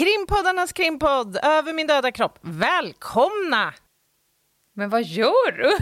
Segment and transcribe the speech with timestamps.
[0.00, 2.38] Krimpoddarnas krimpodd, Över min döda kropp.
[2.40, 3.74] Välkomna!
[4.76, 5.76] Men vad gör du?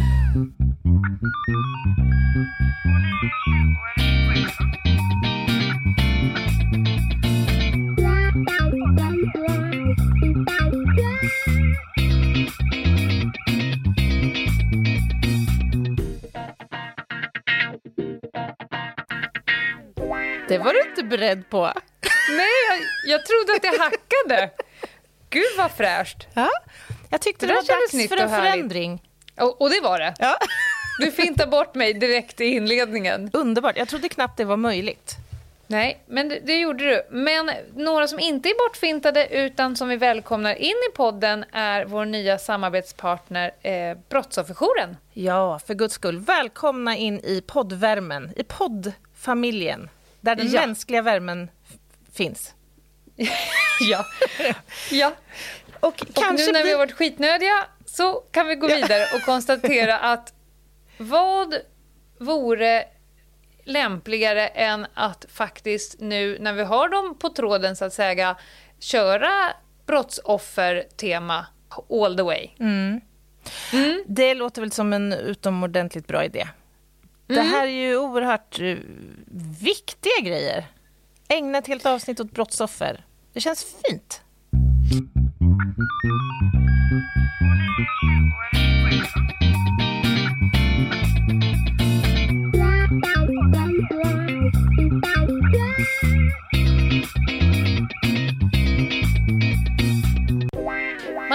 [20.49, 21.73] Det var du inte beredd på.
[22.31, 22.79] Nej, jag,
[23.15, 23.79] jag trodde att det
[24.27, 24.51] hackade.
[25.31, 26.27] Gud vad fräscht.
[26.35, 26.51] Ja,
[27.11, 29.03] jag tyckte det, Det var dags för en förändring.
[29.41, 30.15] Och, och det var det.
[30.19, 30.39] Ja.
[31.01, 33.31] Du fintade bort mig direkt i inledningen.
[33.33, 33.77] Underbart.
[33.77, 35.17] Jag trodde knappt det var möjligt.
[35.67, 37.03] Nej, men det, det gjorde du.
[37.11, 42.05] Men några som inte är bortfintade utan som vi välkomnar in i podden är vår
[42.05, 44.97] nya samarbetspartner eh, Brottsofferjouren.
[45.13, 46.19] Ja, för guds skull.
[46.19, 49.91] Välkomna in i poddvärmen, i poddfamiljen,
[50.21, 50.61] där den Ja.
[50.61, 51.51] mänskliga värmen
[52.13, 52.55] finns.
[53.81, 54.05] Ja.
[54.91, 55.13] ja.
[55.81, 59.23] Och, Och kanske nu när vi har varit skitnödiga så kan vi gå vidare och
[59.23, 60.33] konstatera att
[60.99, 61.55] vad
[62.19, 62.85] vore
[63.65, 68.37] lämpligare än att faktiskt nu när vi har dem på tråden så att säga
[68.81, 69.53] köra
[69.87, 71.47] brottsoffertema
[71.91, 72.49] all the way.
[74.07, 76.49] Det låter väl som en utomordentligt bra idé.
[77.27, 78.77] Det här är ju oerhört eh,
[79.61, 80.67] viktiga grejer.
[81.29, 83.05] Ägna ett helt avsnitt åt brottsoffer.
[83.33, 84.23] Det känns fint.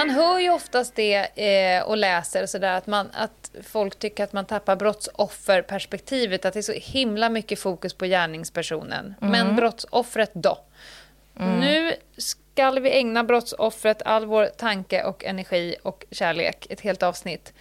[0.06, 1.16] Man hör ju oftast det
[1.78, 6.54] eh, och läser så där att, man, att folk tycker att man tappar brottsofferperspektivet, att
[6.54, 9.14] det är så himla mycket fokus på gärningspersonen.
[9.20, 10.58] Men brottsoffret då?
[11.34, 17.52] Nu ska vi ägna brottsoffret all vår tanke och energi och kärlek, ett helt avsnitt.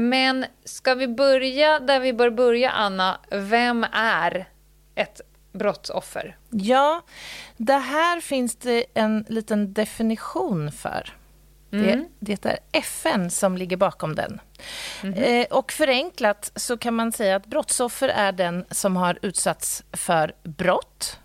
[0.00, 3.20] Men ska vi börja där vi bör börja, Anna?
[3.30, 4.48] Vem är
[4.94, 5.20] ett
[5.52, 6.36] brottsoffer?
[6.50, 7.02] Ja,
[7.56, 11.17] det här finns det en liten definition för.
[11.70, 14.40] Det, det är FN som ligger bakom den.
[15.16, 20.34] Eh, och förenklat så kan man säga att brottsoffer är den som har utsatts för
[20.42, 21.18] brott.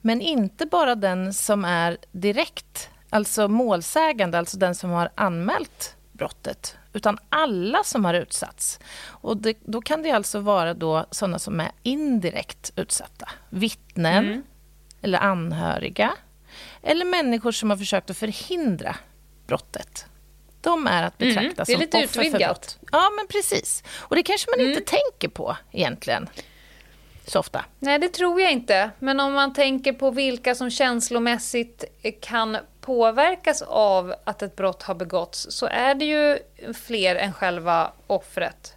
[0.00, 6.76] Men inte bara den som är direkt, alltså målsägande, alltså den som har anmält brottet,
[6.92, 8.80] utan alla som har utsatts.
[9.06, 13.28] Och det, då kan det alltså vara då sådana som är indirekt utsatta.
[13.50, 14.42] Vittnen,
[15.02, 16.12] eller anhöriga,
[16.82, 18.96] eller människor som har försökt att förhindra
[19.46, 20.06] brottet.
[20.60, 22.40] De är att betrakta Mm, det är som offer för utvidgat.
[22.40, 22.48] Mm.
[22.48, 22.78] brott.
[22.92, 23.82] Ja, men precis.
[23.98, 26.28] Och det kanske man inte tänker på egentligen,
[27.26, 27.64] så ofta.
[27.78, 28.90] Nej, det tror jag inte.
[28.98, 31.84] Men om man tänker på vilka som känslomässigt
[32.20, 36.38] kan påverkas av att ett brott har begåtts så är det ju
[36.74, 38.72] fler än själva offret.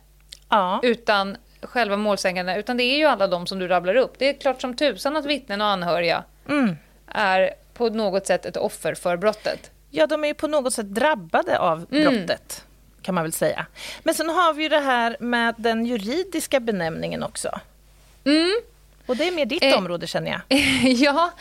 [0.49, 2.55] Ja, Utan själva målsägande.
[2.59, 4.13] Utan det är ju alla de som du rabblar upp.
[4.17, 6.75] Det är klart som tusan att vittnen och anhöriga Mm.
[7.07, 9.71] är på något sätt ett offer för brottet.
[9.89, 12.03] Ja de är ju på något sätt drabbade av Mm.
[12.03, 12.65] brottet,
[13.01, 13.65] kan man väl säga.
[14.03, 17.59] Men sen har vi ju det här med den juridiska benämningen också.
[19.05, 19.77] Och det är mer ditt Eh.
[19.77, 20.59] område, känner jag.
[20.91, 21.31] ja,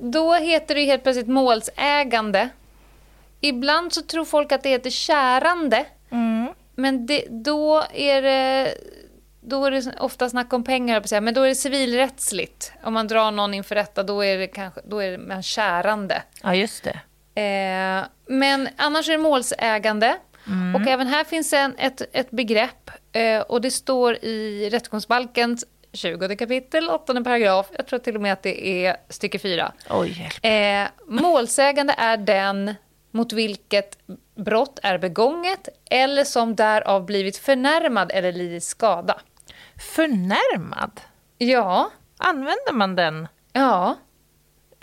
[0.00, 2.48] då heter det helt plötsligt målsägande.
[3.40, 5.84] Ibland så tror folk att det heter kärande.
[6.74, 8.74] Men det, då är det
[9.40, 12.72] då är det ofta snack om pengar, på säga, men då är det civilrättsligt.
[12.82, 16.22] Om man drar någon inför rätta, då är det, kanske, då är det man kärande.
[16.42, 17.00] Ja, just det.
[17.34, 20.16] Eh, men annars är det målsägande.
[20.74, 26.36] Och även här finns en, ett, ett begrepp eh, och det står i rättegångsbalkens 20
[26.36, 27.66] kapitel, 8 paragraf.
[27.76, 29.72] Jag tror till och med att det är stycke 4.
[29.90, 30.30] Oj.
[30.42, 32.74] Eh, målsägande är den
[33.10, 33.98] mot vilket
[34.36, 39.20] brott är begånget eller som därav blivit förnärmad eller lidit skada.
[39.94, 41.00] Förnärmad?
[41.38, 43.96] Ja, Använder man den ja.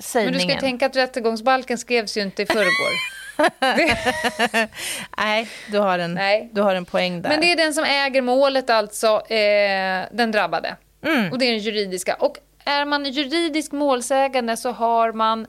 [0.01, 0.33] Men sägningen?
[0.33, 3.11] du ska ju tänka att rättegångsbalken skrevs ju inte i förrgår.
[5.17, 6.49] Nej, du har en, Nej.
[6.53, 7.29] Du har en poäng där.
[7.29, 10.75] Men det är den som äger målet, alltså eh, den drabbade.
[11.01, 11.31] Mm.
[11.31, 12.13] Och det är den juridiska.
[12.13, 15.47] Och är man juridisk målsägande så har man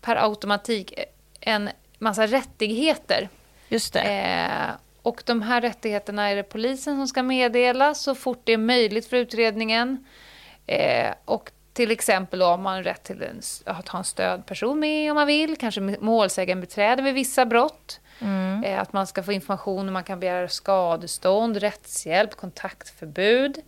[0.00, 0.94] per automatik
[1.40, 3.28] en massa rättigheter.
[3.68, 4.00] Just det.
[4.00, 4.70] Eh,
[5.02, 9.06] och de här rättigheterna är det polisen som ska meddela så fort det är möjligt
[9.06, 10.06] för utredningen.
[10.66, 15.14] Eh, och till exempel har man rätt till en, att ha en stödperson med om
[15.14, 18.00] man vill, kanske målsägandebiträde vid vissa brott.
[18.64, 23.58] Eh, att man ska få information och man kan begära skadestånd, rättshjälp, kontaktförbud.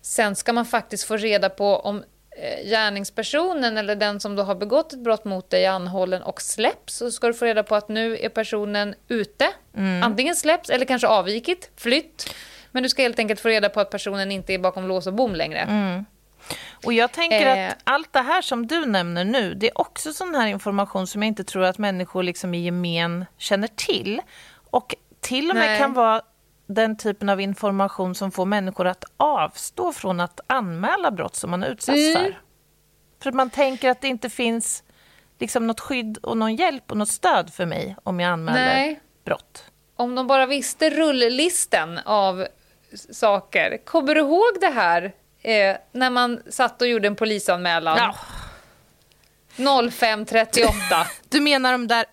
[0.00, 2.04] Sen ska man faktiskt få reda på om
[2.36, 6.42] eh, gärningspersonen eller den som då har begått ett brott mot dig är anhållen och
[6.42, 9.48] släpps så ska du få reda på att nu är personen ute.
[9.76, 10.02] Mm.
[10.02, 12.34] Antingen släpps eller kanske avvikit, flytt.
[12.70, 15.12] Men du ska helt enkelt få reda på att personen inte är bakom lås och
[15.12, 15.58] bom längre.
[15.58, 16.04] Mm.
[16.84, 17.68] Och jag tänker eh.
[17.68, 21.22] att allt det här som du nämner nu, det är också sån här information som
[21.22, 24.22] jag inte tror att människor liksom i gemen känner till.
[24.70, 25.78] Och till och med Nej.
[25.78, 26.22] kan vara
[26.66, 31.64] den typen av information som får människor att avstå från att anmäla brott som man
[31.64, 32.22] utsatts mm.
[32.22, 32.40] för.
[33.22, 34.82] För man tänker att det inte finns
[35.38, 39.00] liksom något skydd och någon hjälp och något stöd för mig om jag anmäler Nej.
[39.24, 39.64] brott.
[39.96, 42.46] Om de bara visste rullisten av
[43.10, 43.78] saker.
[43.84, 45.12] Kommer du ihåg det här
[45.44, 47.98] eh, när man satt och gjorde en polisanmälan?
[47.98, 48.14] Ja.
[49.56, 51.06] 05.38.
[51.28, 52.04] Du menar de där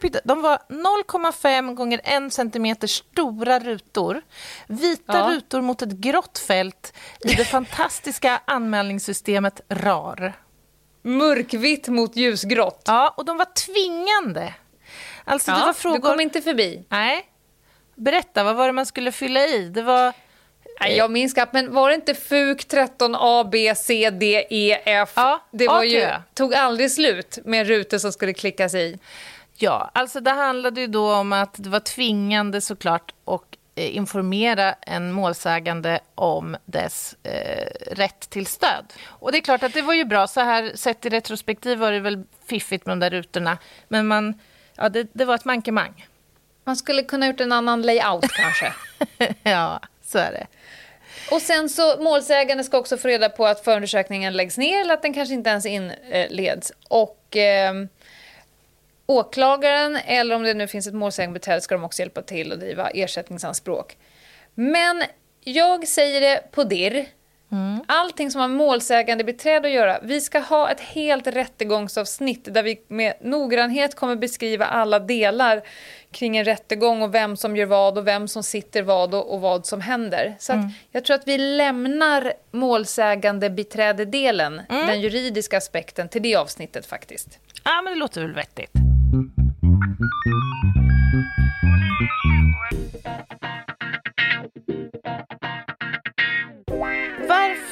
[0.00, 4.22] pytte, De var 0,5 gånger 1 centimeter stora rutor.
[4.66, 5.30] Vita ja.
[5.30, 10.32] rutor mot ett grått fält i det fantastiska anmälningssystemet RAR.
[11.02, 12.82] Mörkvitt mot ljusgrått.
[12.86, 14.54] Ja, och de var tvingande.
[15.24, 15.96] Alltså, ja, det var frågor...
[15.96, 16.84] Du kom inte förbi.
[16.88, 17.26] Nej.
[17.94, 19.68] Berätta, vad var det man skulle fylla i?
[19.68, 20.12] Det var...
[20.80, 24.78] Nej, jag minns knappt, men var det inte FUK 13 A, B, C, D, E,
[24.84, 25.12] F?
[25.14, 28.98] Ja, det var ju, tog aldrig slut med rutor som skulle klickas i.
[29.56, 34.72] Ja, alltså det handlade ju då om att det var tvingande såklart och eh, informera
[34.72, 38.92] en målsägande om dess eh, rätt till stöd.
[39.06, 40.26] Och det är klart att det var ju bra.
[40.26, 43.58] Så här sett i retrospektiv var det väl fiffigt med de där rutorna.
[43.88, 44.38] Men man,
[44.76, 46.06] ja, det, det var ett mankemang.
[46.64, 48.72] Man skulle kunna gjort en annan layout kanske.
[49.42, 49.80] ja,
[50.10, 50.46] så är det.
[51.30, 55.02] Och sen så målsägande ska också få reda på att förundersökningen läggs ner eller att
[55.02, 56.72] den kanske inte ens inleds.
[56.88, 57.74] Och eh,
[59.06, 62.90] åklagaren eller om det nu finns ett målsägandebiträde ska de också hjälpa till och driva
[62.90, 63.96] ersättningsanspråk.
[64.54, 65.02] Men
[65.44, 67.06] jag säger det på dirr.
[67.52, 67.84] Mm.
[67.88, 69.98] Allting som har målsägande beträde att göra.
[70.02, 75.62] Vi ska ha ett helt rättegångsavsnitt där vi med noggrannhet kommer beskriva alla delar
[76.10, 79.40] kring en rättegång och vem som gör vad och vem som sitter vad och, och
[79.40, 80.36] vad som händer.
[80.38, 80.68] Så mm.
[80.90, 84.86] jag tror att vi lämnar målsägande beträde-delen, mm.
[84.86, 87.38] den juridiska aspekten, till det avsnittet faktiskt.
[87.64, 88.70] Ja, men det låter väl vettigt.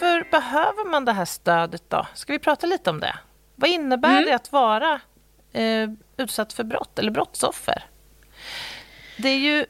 [0.08, 2.06] Varför behöver man det här stödet då?
[2.14, 3.18] Ska vi prata lite om det?
[3.54, 4.24] Vad innebär mm.
[4.24, 5.00] det att vara
[5.52, 7.84] eh, utsatt för brott eller brottsoffer?
[9.16, 9.66] Det är ju...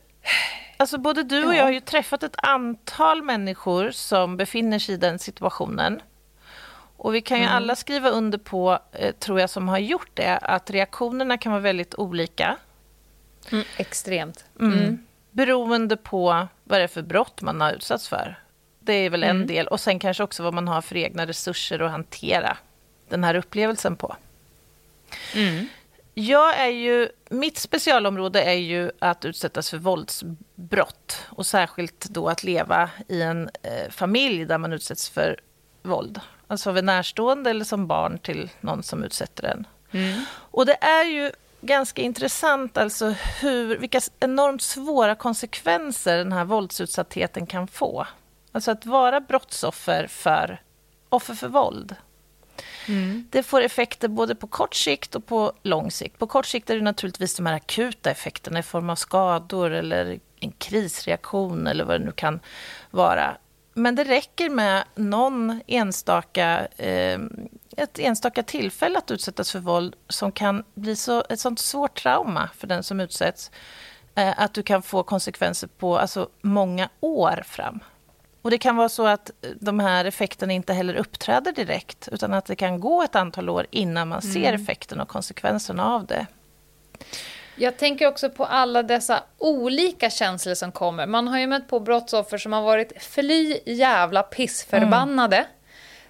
[0.77, 4.99] Alltså både du och jag har ju träffat ett antal människor som befinner sig i
[4.99, 6.03] den situationen.
[6.97, 7.57] Och vi kan ju mm.
[7.57, 11.63] alla skriva under på, eh, tror jag, som har gjort det, att reaktionerna kan vara
[11.63, 12.57] väldigt olika.
[13.53, 14.45] Mm, extremt.
[14.61, 14.79] Mm.
[14.79, 15.07] mm.
[15.31, 18.39] Beroende på vad det är för brott man har utsatts för.
[18.89, 19.47] Det är väl en mm.
[19.47, 19.67] del.
[19.67, 22.57] Och sen kanske också vad man har för egna resurser att hantera
[23.09, 24.17] den här upplevelsen på.
[25.35, 25.69] Mm.
[26.15, 32.45] Jag är ju, mitt specialområde är ju att utsättas för våldsbrott och särskilt då att
[32.45, 35.41] leva i en eh, familj där man utsätts för
[35.83, 36.21] våld.
[36.47, 39.67] Alltså av en närstående eller som barn till någon som utsätter en.
[39.91, 40.25] Mm.
[40.35, 47.47] Och det är ju ganska intressant alltså hur, vilka enormt svåra konsekvenser den här våldsutsattheten
[47.47, 48.07] kan få.
[48.59, 50.63] Alltså att vara brottsoffer för
[51.09, 51.97] offer för våld.
[52.89, 53.29] Mm.
[53.31, 56.19] Det får effekter både på kort sikt och på lång sikt.
[56.19, 60.21] På kort sikt är det naturligtvis de här akuta effekterna i form av skador eller
[60.41, 62.41] en krisreaktion eller vad det nu kan
[62.91, 63.37] vara.
[63.75, 67.21] Men det räcker med någon enstaka, eh,
[67.77, 72.49] ett enstaka tillfälle att utsättas för våld som kan bli så, ett sånt svårt trauma
[72.57, 73.51] för den som utsätts
[74.15, 77.81] eh, att du kan få konsekvenser på alltså, många år fram.
[78.43, 79.31] Och Det kan vara så att
[79.61, 83.67] de här effekterna inte heller uppträder direkt utan att det kan gå ett antal år
[83.71, 84.63] innan man ser mm.
[84.63, 86.27] effekten och konsekvenserna av det.
[87.57, 91.07] Jag tänker också på alla dessa olika känslor som kommer.
[91.07, 95.37] Man har ju mött på brottsoffer som har varit fly jävla pissförbannade.
[95.37, 95.49] Mm.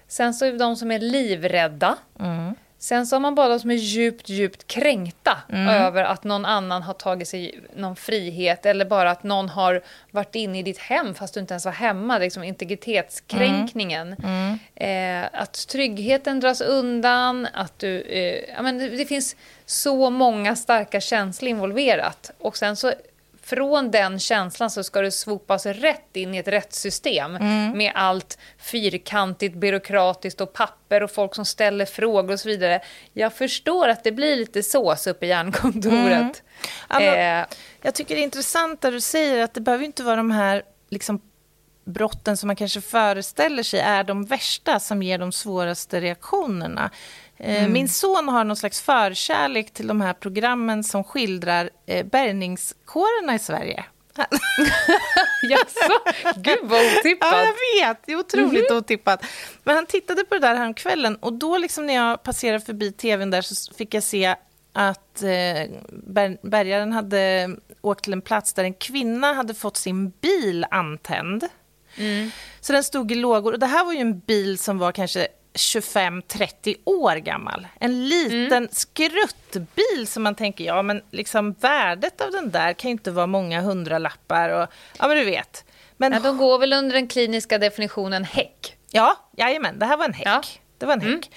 [0.07, 1.97] Sen så är det de som är livrädda.
[2.19, 2.55] Mm.
[2.81, 5.67] Sen så har man bara de som är djupt, djupt kränkta mm.
[5.67, 9.81] över att någon annan har tagit sig någon frihet eller bara att någon har
[10.11, 12.17] varit inne i ditt hem fast du inte ens var hemma.
[12.17, 14.15] Liksom integritetskränkningen.
[14.23, 14.57] Mm.
[14.75, 15.23] Mm.
[15.23, 18.01] Eh, att tryggheten dras undan, att du...
[18.01, 22.31] Eh, ja, men det, det finns så många starka känslor involverat.
[22.37, 22.93] Och sen så
[23.49, 27.77] från den känslan så ska det svopas rätt in i ett rättssystem mm.
[27.77, 32.81] med allt fyrkantigt, byråkratiskt och papper och folk som ställer frågor och så vidare.
[33.13, 35.93] Jag förstår att det blir lite sås uppe i hjärnkontoret.
[36.11, 36.33] Mm.
[36.87, 37.45] Alltså, eh.
[37.81, 40.63] Jag tycker det är intressant att du säger att det behöver inte vara de här
[40.89, 41.21] liksom,
[41.85, 46.91] brotten som man kanske föreställer sig är de värsta som ger de svåraste reaktionerna.
[47.39, 47.73] Eh, mm.
[47.73, 53.39] Min son har någon slags förkärlek till de här programmen som skildrar eh, bärgningskårerna i
[53.39, 53.85] Sverige.
[55.49, 55.93] Jaså?
[56.35, 57.31] Gud vad otippat.
[57.31, 58.05] Ja, jag vet.
[58.05, 59.25] Det är otroligt mm otippat.
[59.63, 63.31] Men han tittade på det där häromkvällen och då liksom när jag passerade förbi tvn
[63.31, 64.35] där så fick jag se
[64.73, 65.71] att eh,
[66.41, 67.49] bärgaren hade
[67.81, 71.47] åkt till en plats där en kvinna hade fått sin bil antänd.
[71.95, 72.31] Mm.
[72.61, 73.53] Så den stod i lågor.
[73.53, 75.27] Och det här var ju en bil som var kanske
[75.59, 77.67] 25-30 år gammal.
[77.79, 78.69] En liten mm.
[78.71, 83.27] skruttbil som man tänker, ja men liksom värdet av den där kan ju inte vara
[83.27, 84.67] många hundralappar och
[84.99, 85.65] ja men du vet.
[85.97, 88.77] Men ja, de går väl under den kliniska definitionen häck?
[88.91, 90.27] Ja, jajamän, det här var en häck.
[90.27, 90.41] Ja.
[90.77, 91.13] Det var en mm.
[91.13, 91.31] häck.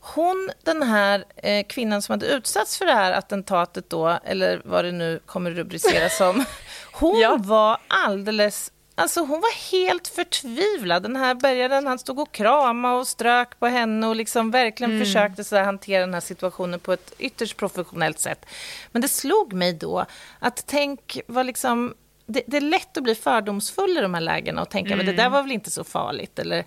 [0.00, 4.84] Hon, den här eh, kvinnan som hade utsatts för det här attentatet då, eller vad
[4.84, 6.44] det nu kommer rubriceras som,
[6.92, 7.36] hon ja.
[7.40, 11.02] var alldeles Alltså hon var helt förtvivlad.
[11.02, 15.04] Den här bärgaren han stod och kramade och strök på henne och liksom verkligen mm.
[15.04, 18.46] försökte så hantera den här situationen på ett ytterst professionellt sätt.
[18.92, 20.06] Men det slog mig då
[20.38, 21.94] att tänk vad liksom...
[22.26, 25.06] Det, det är lätt att bli fördomsfull i de här lägena och tänka mm.
[25.06, 26.64] men det där var väl inte så farligt eller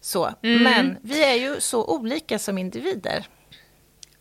[0.00, 0.30] så.
[0.42, 0.62] Mm.
[0.62, 3.26] Men vi är ju så olika som individer.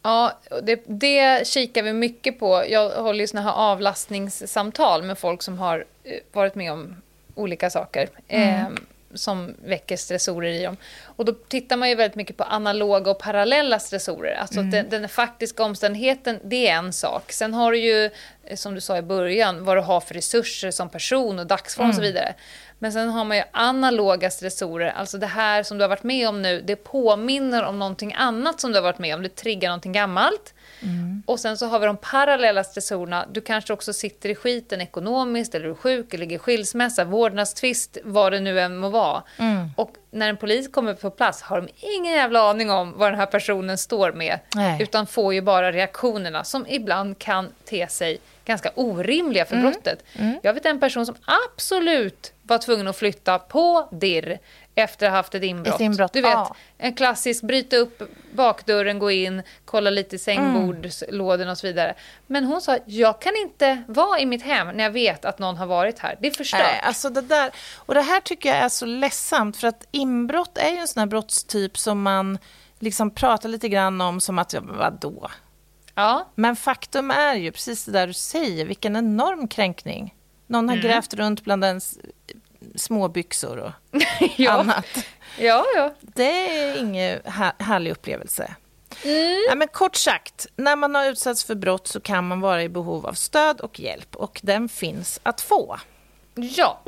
[0.01, 2.63] Ja, det, det kikar vi mycket på.
[2.69, 6.95] Jag håller ju såna här avlastningssamtal med folk som har eh, varit med om
[7.35, 8.49] olika saker mm.
[8.49, 8.67] eh,
[9.13, 10.77] som väcker stressorer i dem.
[11.03, 14.35] Och då tittar man ju väldigt mycket på analoga och parallella stressorer.
[14.35, 14.71] Alltså mm.
[14.71, 17.31] den, den, faktiska omständigheten, det är en sak.
[17.31, 18.09] Sen har du ju,
[18.43, 21.83] eh, som du sa i början, vad du har för resurser som person och dagsform
[21.83, 21.89] mm.
[21.89, 22.13] och så mm.
[22.13, 22.33] vidare.
[22.79, 26.29] Men sen har man ju analoga stressorer, alltså det här som du har varit med
[26.29, 29.23] om nu, det påminner om någonting annat som du har varit med om.
[29.23, 30.53] Det triggar någonting gammalt.
[30.81, 31.23] Mm.
[31.25, 33.25] Och sen så har vi de parallella stressorerna.
[33.31, 37.97] Du kanske också sitter i skiten ekonomiskt, eller är sjuk, eller ligger i skilsmässa, vårdnadstvist,
[38.03, 39.23] vad det nu än må vara.
[39.37, 39.69] Mm.
[39.77, 43.19] Och när en polis kommer på plats har de ingen jävla aning om vad den
[43.19, 44.39] här personen står med.
[44.55, 44.81] Nej.
[44.81, 49.71] Utan får ju bara reaktionerna som ibland kan te sig ganska orimliga för mm.
[49.71, 50.03] brottet.
[50.15, 50.39] Mm.
[50.43, 51.15] Jag vet en person som
[51.47, 54.39] absolut var tvungen att flytta på dirr
[54.75, 55.75] efter att ha haft ett inbrott.
[55.75, 56.13] Ett inbrott.
[56.13, 56.55] Du vet, ah.
[56.77, 58.03] en klassisk bryta upp
[58.33, 61.95] bakdörren, gå in, kolla lite i sängbordslådorna och så vidare.
[62.27, 65.57] Men hon sa, jag kan inte vara i mitt hem när jag vet att någon
[65.57, 66.17] har varit här.
[66.21, 66.59] Det är förstört.
[66.63, 70.57] Nej, alltså det där, och det här tycker jag är så ledsamt, för att inbrott
[70.57, 72.37] är ju en sån här brottstyp som man
[72.79, 75.29] liksom pratar lite grann om som att, vadå?
[75.95, 76.27] Ja.
[76.35, 80.15] Men faktum är ju precis det där du säger, vilken enorm kränkning.
[80.47, 80.87] Någon har mm.
[80.87, 81.97] grävt runt bland ens
[82.75, 83.71] småbyxor och
[84.37, 84.51] ja.
[84.51, 85.05] annat.
[85.37, 85.93] Ja, ja.
[86.01, 87.19] Det är ingen
[87.59, 88.55] härlig upplevelse.
[89.03, 89.45] Mm.
[89.49, 92.69] Ja, men kort sagt, när man har utsatts för brott så kan man vara i
[92.69, 95.79] behov av stöd och hjälp och den finns att få.
[96.35, 96.81] Ja.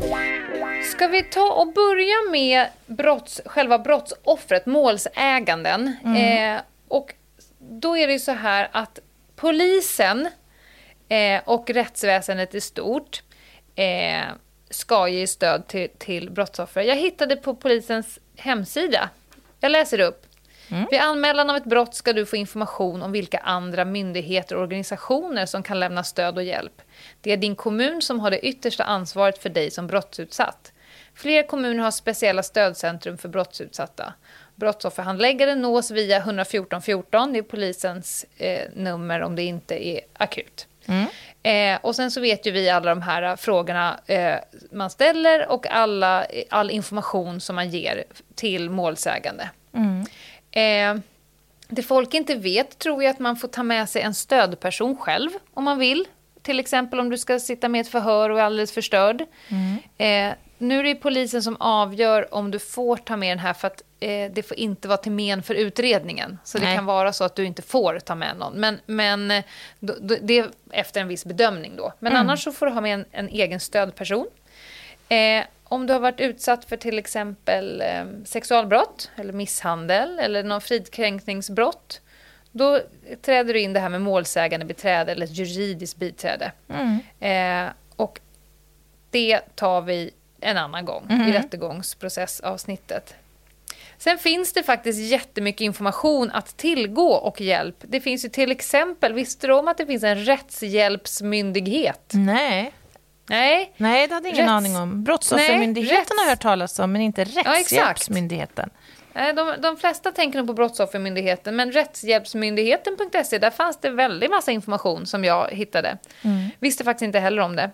[0.91, 5.95] Ska vi ta och börja med brotts, själva brottsoffret, målsäganden.
[6.03, 6.55] Mm.
[6.55, 7.13] Eh, och
[7.59, 8.99] då är det så här att
[9.35, 10.29] polisen
[11.09, 13.23] eh, och rättsväsendet i stort
[13.75, 14.23] eh,
[14.75, 16.81] ska ge stöd till, till brottsoffer.
[16.81, 19.09] Jag hittade på polisens hemsida.
[19.59, 20.25] Jag läser upp.
[20.71, 20.87] Mm.
[20.91, 25.45] Vid anmälan av ett brott ska du få information om vilka andra myndigheter och organisationer
[25.45, 26.81] som kan lämna stöd och hjälp.
[27.21, 30.71] Det är din kommun som har det yttersta ansvaret för dig som brottsutsatt.
[31.13, 34.13] Fler kommuner har speciella stödcentrum för brottsutsatta.
[34.55, 40.67] Brottsofferhandläggare nås via 114 14, det är polisens eh, nummer om det inte är akut.
[40.87, 41.05] Mm.
[41.43, 44.35] Eh, och sen så vet ju vi alla de här frågorna eh,
[44.71, 48.03] man ställer och alla, all information som man ger
[48.35, 49.49] till målsägande.
[49.73, 50.05] Mm.
[50.51, 51.01] Eh,
[51.67, 55.29] det folk inte vet tror jag att man får ta med sig en stödperson själv
[55.53, 56.05] om man vill.
[56.41, 59.25] Till exempel om du ska sitta med ett förhör och är alldeles förstörd.
[59.49, 60.35] Mm.
[60.57, 63.83] Nu är det polisen som avgör om du får ta med den här för att
[63.99, 66.39] eh, det får inte vara till men för utredningen.
[66.43, 66.67] Så Nej.
[66.67, 68.53] det kan vara så att du inte får ta med någon.
[68.53, 69.43] Men, men eh,
[69.79, 71.93] då, då, det är efter en viss bedömning då.
[71.99, 72.21] Men mm.
[72.21, 74.27] annars så får du ha med en, en egen stödperson.
[75.09, 80.61] Eh, om du har varit utsatt för till exempel eh, sexualbrott eller misshandel eller någon
[80.61, 82.01] fridkränkningsbrott.
[82.51, 82.81] Då
[83.21, 86.51] träder du in det här med målsägande beträde eller juridiskt biträde.
[86.69, 86.99] Mm.
[87.19, 88.19] Eh, och
[89.09, 90.11] det tar vi
[90.45, 91.27] en annan gång mm.
[91.27, 93.15] i rättegångsprocessavsnittet.
[93.97, 97.75] Sen finns det faktiskt jättemycket information att tillgå och hjälp.
[97.81, 102.11] Det finns ju till exempel, visste du om att det finns en rättshjälpsmyndighet?
[102.13, 102.73] Nej.
[103.29, 103.73] Nej.
[103.77, 104.51] Nej, det hade ingen Rätts...
[104.51, 105.03] aning om.
[105.03, 106.11] Brottsoffermyndigheten rätts...
[106.17, 108.69] har jag hört talas om, men inte Rättshjälpsmyndigheten.
[109.13, 114.51] Ja, de, de flesta tänker nog på Brottsoffermyndigheten, men Rättshjälpsmyndigheten.se, där fanns det väldigt massa
[114.51, 115.97] information som jag hittade.
[116.21, 116.49] Mm.
[116.59, 117.71] Visste faktiskt inte heller om det.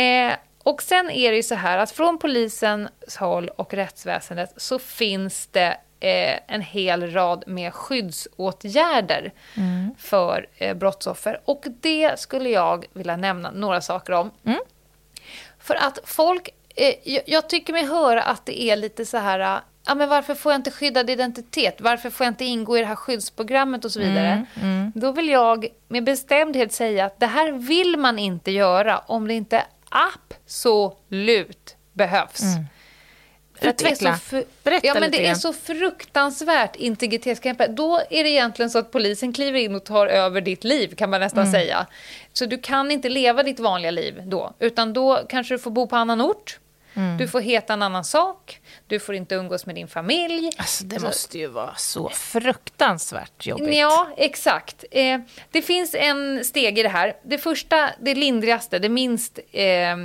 [0.00, 0.32] Eh,
[0.68, 5.46] Och sen är det ju så här att från polisens håll och rättsväsendet så finns
[5.46, 9.94] det eh, en hel rad med skyddsåtgärder mm.
[9.98, 11.40] för eh, brottsoffer.
[11.44, 14.30] Och det skulle jag vilja nämna några saker om.
[14.44, 14.58] Mm.
[15.58, 19.60] För att folk, eh, jag, jag, tycker mig höra att det är lite så här,
[19.86, 21.80] ja men varför får jag inte skyddad identitet?
[21.80, 24.46] Varför får jag inte ingå i det här skyddsprogrammet och så vidare?
[24.56, 24.92] Mm, mm.
[24.94, 29.34] Då vill jag med bestämdhet säga att det här vill man inte göra om det
[29.34, 32.42] inte absolut behövs.
[32.42, 32.64] Mm.
[33.60, 34.16] Utveckla.
[34.16, 37.74] För, Berätta ja, men Det är så fruktansvärt integritetskränkande.
[37.74, 41.10] Då är det egentligen så att polisen kliver in och tar över ditt liv, kan
[41.10, 41.52] man nästan mm.
[41.52, 41.86] säga.
[42.32, 45.86] Så du kan inte leva ditt vanliga liv då, utan då kanske du får bo
[45.86, 46.58] på annan ort.
[46.94, 47.16] Mm.
[47.16, 50.50] Du får heta en annan sak, du får inte umgås med din familj.
[50.58, 53.74] Alltså, det måste ju vara så fruktansvärt jobbigt.
[53.74, 54.84] Ja, exakt.
[54.90, 57.16] Eh, det finns en steg i det här.
[57.22, 59.96] Det första, det lindrigaste, det, minst, eh,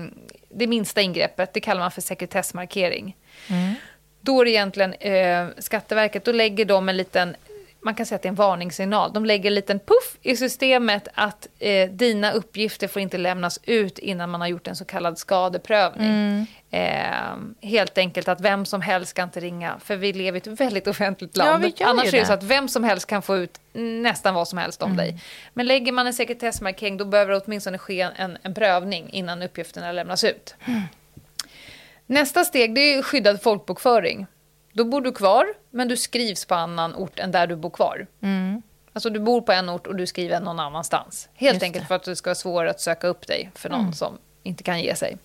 [0.50, 3.16] det minsta ingreppet, det kallar man för sekretessmarkering.
[3.48, 3.74] Mm.
[4.22, 7.36] Då är det egentligen eh, Skatteverket, då lägger de en liten
[7.84, 9.14] man kan säga att det är en varningssignal.
[9.14, 14.00] De lägger en liten puff i systemet att eh, dina uppgifter får inte lämnas ut
[14.00, 16.10] innan man har gjort en så kallad skadeprövning.
[16.10, 16.46] Mm.
[16.72, 20.60] Eh, helt enkelt att vem som helst ska inte ringa, för vi lever i ett
[20.60, 21.74] väldigt offentligt land.
[21.78, 24.58] Ja, Annars är det så att vem som helst kan få ut nästan vad som
[24.58, 24.98] helst om mm.
[24.98, 25.22] dig.
[25.54, 29.92] Men lägger man en sekretessmarkering då behöver det åtminstone ske en, en prövning innan uppgifterna
[29.92, 30.56] lämnas ut.
[30.66, 30.82] Mm.
[32.06, 34.28] Nästa steg det är skyddad folkbokföring.
[34.74, 38.08] Då bor du kvar, men du skrivs på annan ort än där du bor kvar.
[38.22, 38.62] Mm.
[38.94, 41.30] Alltså du bor på en ort och du skriver någon annanstans.
[41.34, 41.88] Helt Just enkelt det.
[41.88, 43.94] för att det ska vara svårare att söka upp dig för någon mm.
[43.94, 45.18] som inte kan ge sig.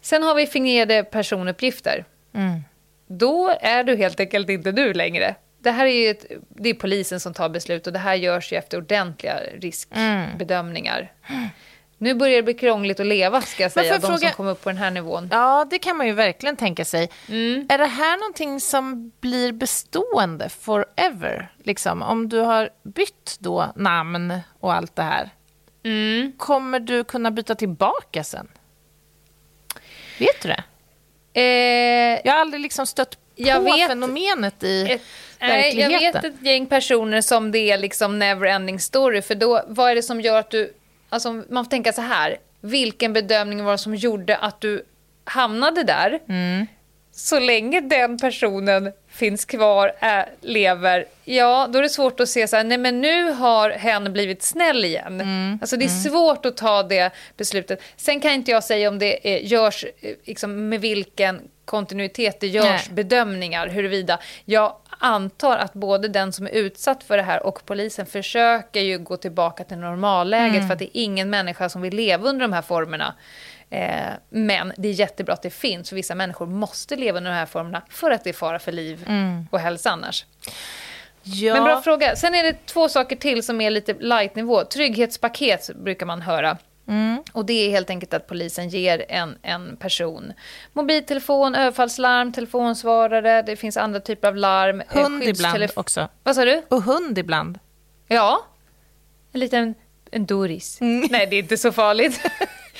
[0.00, 2.04] Sen har vi fingerade personuppgifter.
[2.32, 2.60] Mm.
[3.06, 5.34] Då är du helt enkelt inte du längre.
[5.58, 8.56] Det här är, ett, det är polisen som tar beslut och det här görs ju
[8.56, 11.12] efter ordentliga riskbedömningar.
[11.28, 11.48] Mm.
[11.98, 14.18] Nu börjar det bli krångligt att leva, ska jag säga, de fråga...
[14.18, 15.28] som kommer upp på den här nivån.
[15.32, 17.10] Ja, det kan man ju verkligen tänka sig.
[17.28, 17.66] Mm.
[17.68, 21.52] Är det här någonting som blir bestående forever?
[21.62, 25.30] Liksom, om du har bytt då namn och allt det här,
[25.84, 26.32] mm.
[26.36, 28.48] kommer du kunna byta tillbaka sen?
[30.18, 30.62] Vet du det?
[31.40, 35.02] Eh, jag har aldrig liksom stött på jag vet, fenomenet i ett,
[35.40, 35.92] verkligheten.
[35.92, 39.90] Jag vet ett gäng personer som det är liksom never ending story, för då, vad
[39.90, 40.72] är det som gör att du
[41.08, 42.36] Alltså, man får tänka så här.
[42.60, 44.84] Vilken bedömning var det som gjorde att du
[45.24, 46.20] hamnade där?
[46.28, 46.66] Mm.
[47.12, 52.48] Så länge den personen finns kvar, är, lever, ja, då är det svårt att se
[52.48, 55.20] så här, nej men nu har hen blivit snäll igen.
[55.20, 55.58] Mm.
[55.60, 56.02] Alltså det är mm.
[56.02, 57.82] svårt att ta det beslutet.
[57.96, 62.46] Sen kan inte jag säga om det är, görs, eh, liksom, med vilken kontinuitet det
[62.46, 62.94] görs nej.
[62.94, 68.06] bedömningar, huruvida jag antar att både den som är utsatt för det här och polisen
[68.06, 70.66] försöker ju gå tillbaka till normalläget mm.
[70.66, 73.14] för att det är ingen människa som vill leva under de här formerna.
[73.70, 77.36] Eh, men det är jättebra att det finns, för vissa människor måste leva under de
[77.36, 79.46] här formerna för att det är fara för liv mm.
[79.50, 80.24] och hälsa annars.
[81.22, 81.54] Ja.
[81.54, 82.16] Men bra fråga.
[82.16, 84.64] Sen är det två saker till som är lite light-nivå.
[84.64, 86.56] Trygghetspaket brukar man höra.
[86.88, 87.22] Mm.
[87.32, 90.32] Och det är helt enkelt att polisen ger en, en person
[90.72, 94.80] mobiltelefon, överfallslarm, telefonsvarare, det finns andra typer av larm.
[94.80, 96.08] Eh, hund ibland också.
[96.22, 96.62] Vad sa du?
[96.68, 97.58] Och hund ibland.
[98.08, 98.46] Ja,
[99.32, 99.74] en liten
[100.10, 100.80] en Doris.
[100.80, 101.08] Mm.
[101.10, 102.20] Nej, det är inte så farligt.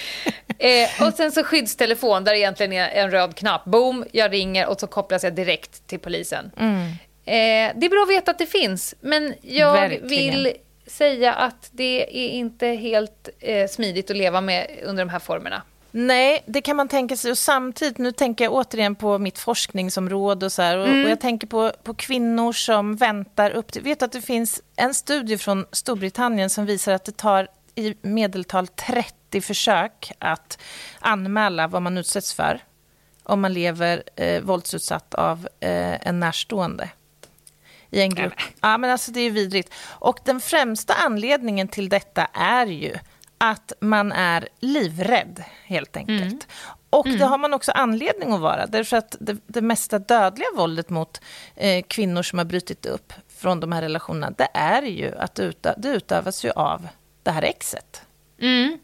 [0.58, 3.64] eh, och sen så skyddstelefon där egentligen är en röd knapp.
[3.64, 6.50] Boom, jag ringer och så kopplas jag direkt till polisen.
[6.56, 6.82] Mm.
[7.24, 10.08] Eh, det är bra att veta att det finns, men jag Verkligen.
[10.08, 10.52] vill
[10.86, 15.62] säga att det är inte helt eh, smidigt att leva med under de här formerna.
[15.90, 17.30] Nej, det kan man tänka sig.
[17.30, 21.04] Och samtidigt, nu tänker jag återigen på mitt forskningsområde och så här, och, mm.
[21.04, 23.82] och, jag tänker på, på kvinnor som väntar upp till...
[23.82, 28.68] Vet att det finns en studie från Storbritannien som visar att det tar i medeltal
[28.68, 30.58] 30 försök att
[31.00, 32.60] anmäla vad man utsätts för
[33.22, 36.90] om man lever eh, våldsutsatt av eh, en närstående
[37.96, 38.34] i en grupp.
[38.60, 39.74] Ja, men alltså det är vidrigt.
[39.88, 42.94] Och den främsta anledningen till detta är ju
[43.38, 46.22] att man är livrädd, helt enkelt.
[46.22, 46.38] Mm.
[46.90, 47.18] Och mm.
[47.18, 51.20] det har man också anledning att vara, därför att det, det mesta dödliga våldet mot
[51.54, 55.74] eh, kvinnor som har brutit upp från de här relationerna, det är ju att det,
[55.76, 56.88] det utövas ju av
[57.22, 58.02] det här exet.
[58.40, 58.78] Mm.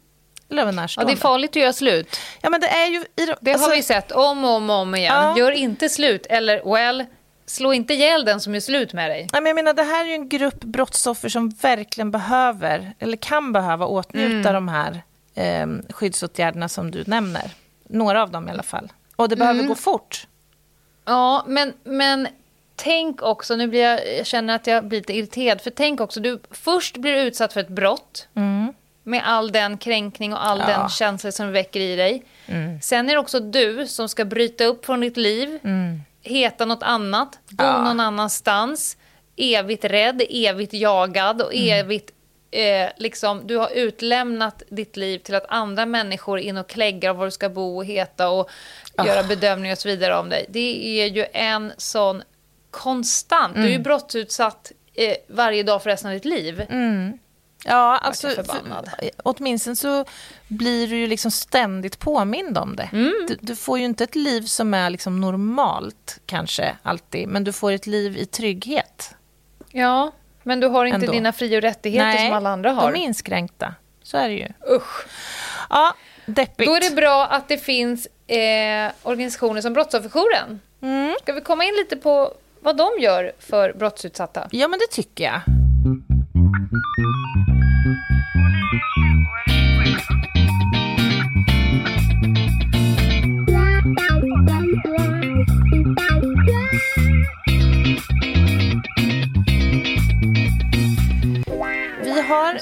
[0.49, 2.19] Eller av ja, det är farligt att göra slut.
[2.41, 3.05] Ja, men det är ju...
[3.41, 5.13] det alltså, har vi sett om och om, och om igen.
[5.13, 5.37] Ja.
[5.37, 7.05] Gör inte slut, eller well,
[7.45, 9.27] slå inte ihjäl den som är slut med dig.
[9.33, 13.51] Nej, men jag menar, det här är en grupp brottsoffer som verkligen behöver, eller kan
[13.53, 14.53] behöva åtnjuta mm.
[14.53, 15.03] de här
[15.35, 17.51] eh, skyddsåtgärderna som du nämner.
[17.87, 18.91] Några av dem i alla fall.
[19.15, 19.69] Och det behöver mm.
[19.69, 20.27] gå fort.
[21.05, 22.27] Ja, men, men
[22.75, 26.19] tänk också, nu blir jag, jag känner att jag blir lite irriterad, för tänk också,
[26.19, 28.27] du först blir utsatt för ett brott.
[28.35, 28.73] Mm.
[29.05, 30.67] med all den kränkning och all Ja.
[30.67, 32.23] den känsla som väcker i dig.
[32.81, 35.59] Sen är det också du som ska bryta upp från ditt liv,
[36.23, 37.81] heta något annat, bo Ja.
[37.83, 38.97] någon annanstans,
[39.35, 42.11] evigt rädd, evigt jagad och evigt
[42.51, 47.13] eh, liksom, du har utlämnat ditt liv till att andra människor är in och kläggar
[47.13, 48.49] var du ska bo och heta och
[49.05, 50.45] göra bedömningar och så vidare om dig.
[50.49, 52.23] Det är ju en sån
[52.71, 56.63] konstant, du är ju brottsutsatt eh, varje dag för resten av ditt liv.
[57.65, 58.89] Ja, alltså, förbannad.
[58.99, 60.05] för, åtminstone så
[60.47, 62.89] blir du ju liksom ständigt påmind om det.
[62.93, 63.13] Mm.
[63.27, 67.53] Du, du får ju inte ett liv som är liksom normalt, kanske, alltid, men du
[67.53, 69.15] får ett liv i trygghet.
[69.71, 70.11] Ja,
[70.43, 71.11] men du har inte Ändå.
[71.11, 72.91] dina fri och rättigheter som alla andra har.
[72.91, 73.75] de är inskränkta.
[74.03, 74.47] Så är det ju.
[74.75, 75.05] Usch.
[75.69, 75.95] Ja,
[76.25, 76.67] deppigt.
[76.67, 80.59] Då är det bra att det finns eh, organisationer som Brottsofferjouren.
[80.81, 81.15] Mm.
[81.21, 84.47] Ska vi komma in lite på vad de gör för brottsutsatta?
[84.51, 85.41] Ja, men det tycker jag.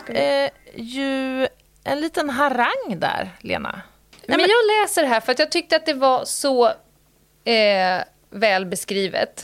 [0.09, 1.47] Eh, ju
[1.83, 3.81] en liten harang där, Lena.
[4.27, 6.67] men jag läser här för att jag tyckte att det var så
[7.43, 9.43] eh, väl beskrivet.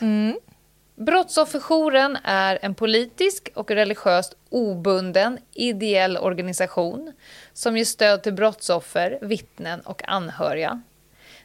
[0.96, 7.14] Brottsofferjouren är en politisk och religiöst obunden ideell organisation
[7.54, 10.82] som ger stöd till brottsoffer, vittnen och anhöriga.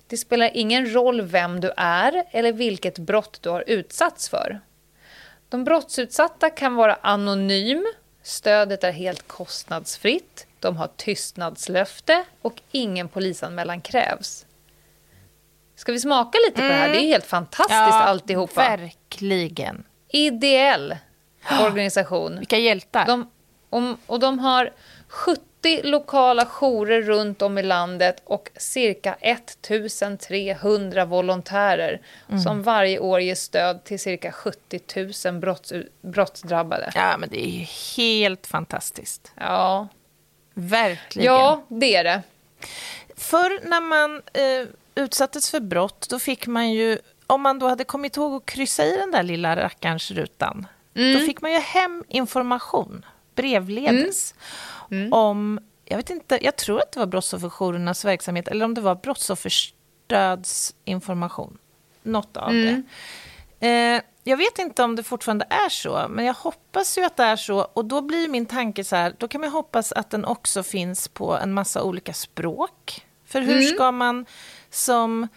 [0.07, 4.61] Det spelar ingen roll vem du är eller vilket brott du har utsatts för.
[5.48, 7.87] De brottsutsatta kan vara anonym,
[8.23, 14.47] stödet är helt kostnadsfritt, de har tystnadslöfte och ingen polisanmälan krävs.
[15.77, 16.89] Ska vi smaka lite på det här?
[16.89, 18.61] Det är helt fantastiskt alltihopa.
[18.61, 19.85] Verkligen.
[20.09, 20.97] Ideell
[21.61, 22.37] organisation.
[22.39, 23.07] Vilka hjältar.
[23.07, 23.31] De,
[23.71, 24.71] om, och de har
[25.09, 25.43] 70
[25.83, 32.01] lokala jourer runt om i landet och cirka 1300 volontärer
[32.44, 34.81] som varje år ger stöd till cirka 70
[35.31, 35.72] 000 brotts,
[36.03, 36.92] brottsdrabbade.
[36.94, 39.33] Ja, men det är ju helt fantastiskt.
[39.35, 39.88] Ja.
[40.55, 41.35] Verkligen.
[41.35, 42.22] ja, det är det.
[43.16, 46.98] Förr när man eh, utsattes för brott, då fick man ju...
[47.27, 51.18] Om man då hade kommit ihåg att kryssa i den där lilla rackarns rutan, då
[51.27, 54.35] fick man ju hem information, brevledes,
[55.11, 55.61] om...
[55.85, 61.59] Jag vet inte, jag tror att det var brottsofferjourernas verksamhet, eller om det var brottsofferstödsinformation.
[62.03, 62.83] Något av det.
[63.61, 67.23] Eh, jag vet inte om det fortfarande är så, men jag hoppas ju att det
[67.23, 67.61] är så.
[67.61, 71.09] Och då blir min tanke så här, då kan man hoppas att den också finns
[71.09, 73.07] på en massa olika språk.
[73.25, 74.27] För hur ska man
[74.71, 75.29] som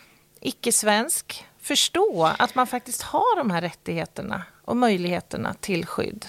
[0.42, 6.26] icke-svensk förstå att man faktiskt har de här rättigheterna och möjligheterna till skydd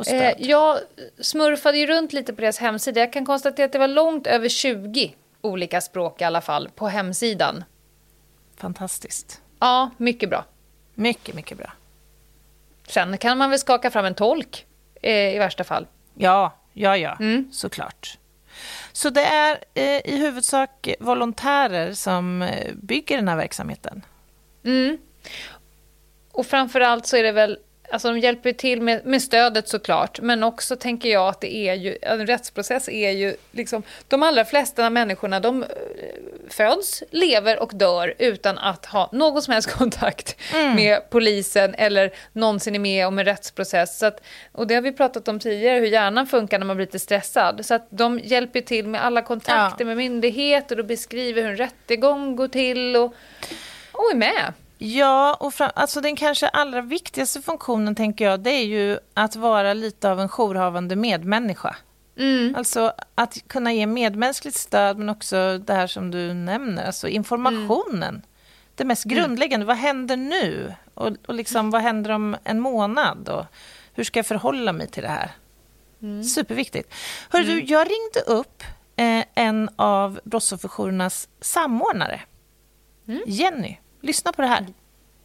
[0.00, 0.20] och stöd?
[0.22, 0.78] Eh, jag
[1.20, 3.00] smurfade ju runt lite på deras hemsida.
[3.00, 6.88] Jag kan konstatera att det var långt över 20 olika språk i alla fall på
[6.88, 7.64] hemsidan.
[8.56, 9.40] Fantastiskt.
[9.60, 10.44] Ja, mycket bra.
[10.94, 11.72] Mycket, mycket bra.
[12.88, 14.66] Sen kan man väl skaka fram en tolk
[15.02, 15.86] eh, i värsta fall.
[16.14, 17.48] Ja, ja, ja, Mm.
[17.52, 18.18] såklart.
[18.92, 24.02] Så det är eh, i huvudsak volontärer som eh, bygger den här verksamheten.
[24.64, 24.98] Mm.
[26.32, 27.58] Och framförallt så är det väl,
[27.90, 31.74] alltså de hjälper till med, med stödet såklart, men också tänker jag att det är
[31.74, 35.68] ju, en rättsprocess är ju liksom, de allra flesta människorna de eh,
[36.48, 40.36] föds, lever och dör utan att ha någon som helst kontakt
[40.76, 43.98] med polisen eller någonsin är med om en rättsprocess.
[43.98, 44.20] Så att,
[44.52, 47.66] och det har vi pratat om tidigare, hur hjärnan funkar när man blir lite stressad.
[47.66, 49.86] Så att de hjälper till med alla kontakter Ja.
[49.86, 53.14] med myndigheter och beskriver hur en rättegång går till och,
[53.92, 54.52] och är med.
[54.82, 59.36] Ja, och fram, alltså den kanske allra viktigaste funktionen, tänker jag, det är ju att
[59.36, 61.76] vara lite av en jourhavande medmänniska.
[62.18, 62.54] Mm.
[62.54, 68.22] Alltså att kunna ge medmänskligt stöd, men också det här som du nämner, alltså informationen.
[68.74, 70.74] Det mest grundläggande, vad händer nu?
[70.94, 73.28] Och, och liksom, vad händer om en månad?
[73.28, 73.44] Och
[73.94, 75.30] hur ska jag förhålla mig till det här?
[76.24, 76.94] Superviktigt.
[77.30, 78.62] Hör du, jag ringde upp
[78.96, 82.20] eh, en av brottsofferjourernas samordnare,
[83.26, 83.76] Jenny.
[84.02, 84.66] Lyssna på det här.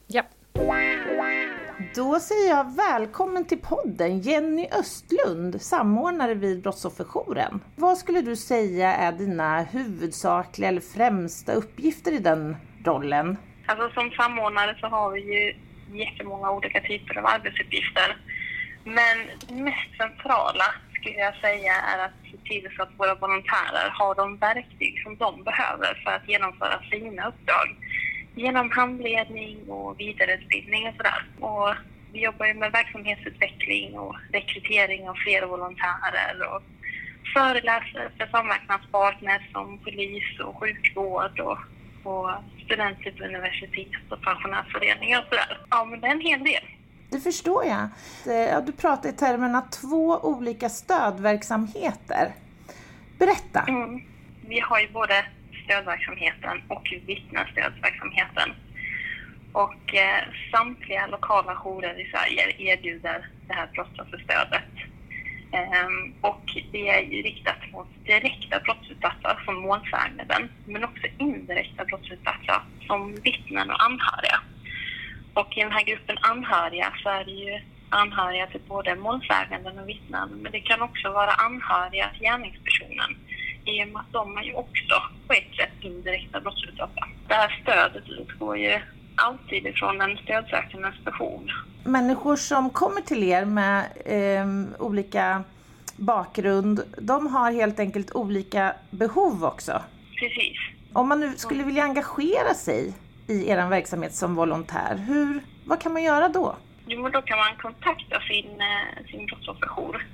[0.07, 0.23] Ja.
[1.95, 7.61] Då säger jag välkommen till podden Jenny Östlund, samordnare vid Brottsofferjouren.
[7.75, 13.37] Vad skulle du säga är dina huvudsakliga eller främsta uppgifter i den rollen?
[13.65, 15.55] Alltså som samordnare så har vi ju
[15.99, 18.17] jättemånga olika typer av arbetsuppgifter.
[18.83, 19.15] Men
[19.47, 24.15] det mest centrala skulle jag säga är att se till så att våra volontärer har
[24.15, 27.67] de verktyg som de behöver för att genomföra sina uppdrag.
[28.35, 31.25] Genom handledning och vidareutbildning och sådär.
[31.39, 31.75] Och
[32.13, 36.61] vi jobbar ju med verksamhetsutveckling och rekrytering av fler volontärer och
[37.33, 41.57] föreläser för samverkanspartners som polis och sjukvård och,
[42.03, 42.29] och
[42.65, 45.57] studenter på universitet och pensionärsföreningar och sådär.
[45.69, 46.63] Ja, men det är en hel del.
[47.09, 47.87] Det förstår jag.
[48.25, 52.31] Ja, du pratar i termerna två olika stödverksamheter.
[53.19, 53.59] Berätta.
[53.67, 54.01] Mm.
[54.47, 55.25] Vi har ju både
[55.65, 58.49] stödverksamheten och vittnesstödverksamheten.
[59.51, 64.71] Och eh, samtliga lokala jourer i Sverige erbjuder det här brottsofferstödet.
[65.51, 72.61] Ehm, och det är ju riktat mot direkta brottsutsatta som målsäganden, men också indirekta brottsutsatta
[72.87, 74.41] som vittnen och anhöriga.
[75.33, 79.89] Och i den här gruppen anhöriga så är det ju anhöriga till både målsäganden och
[79.89, 83.15] vittnen, men det kan också vara anhöriga till gärningspersonen
[83.65, 84.95] i och med att de är ju också
[85.27, 87.07] på ett sätt indirekta brottsutsatta.
[87.27, 88.79] Det här stödet utgår ju
[89.15, 91.47] alltid ifrån en stödsökandes behov.
[91.83, 95.43] Människor som kommer till er med eh, olika
[95.97, 99.81] bakgrund, de har helt enkelt olika behov också.
[100.19, 100.57] Precis.
[100.93, 102.93] Om man nu skulle vilja engagera sig
[103.27, 106.55] i er verksamhet som volontär, hur, vad kan man göra då?
[106.87, 110.05] Jo, då kan man kontakta sin, eh, sin brottsofferjour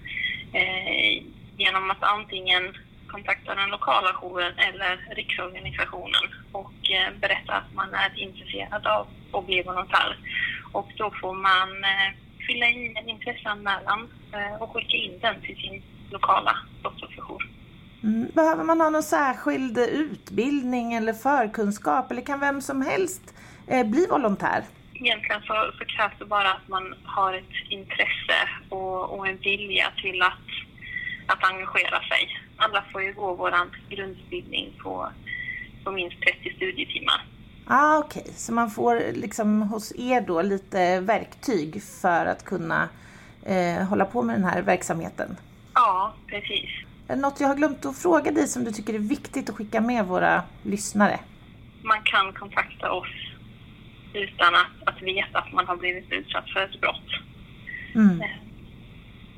[0.54, 1.24] eh,
[1.58, 2.76] genom att antingen
[3.12, 9.45] kontakta den lokala jouren eller riksorganisationen och eh, berätta att man är intresserad av att
[9.45, 10.17] bli volontär.
[10.71, 12.10] Och då får man eh,
[12.47, 17.50] fylla i en intresseanmälan eh, och skicka in den till sin lokala brottsofferjour.
[18.04, 18.28] Mm.
[18.34, 23.36] Behöver man ha någon särskild utbildning eller förkunskap eller kan vem som helst
[23.86, 24.63] bli volontär?
[24.93, 29.91] Egentligen så, så krävs det bara att man har ett intresse och, och en vilja
[30.02, 30.47] till att,
[31.28, 32.40] att engagera sig.
[32.58, 33.54] Alla får ju gå vår
[33.90, 35.12] grundutbildning på,
[35.84, 37.26] på minst 30 studietimmar.
[37.66, 38.34] Ah, Okej, okay.
[38.34, 42.90] så man får liksom hos er då lite verktyg för att kunna
[43.46, 45.38] eh, hålla på med den här verksamheten?
[45.74, 46.70] Ja, precis.
[47.08, 49.56] Är det något jag har glömt att fråga dig som du tycker är viktigt att
[49.56, 51.20] skicka med våra lyssnare?
[51.84, 53.32] Man kan kontakta oss
[54.14, 57.10] utan att, att veta att man har blivit utsatt för ett brott.
[57.96, 58.22] Mm.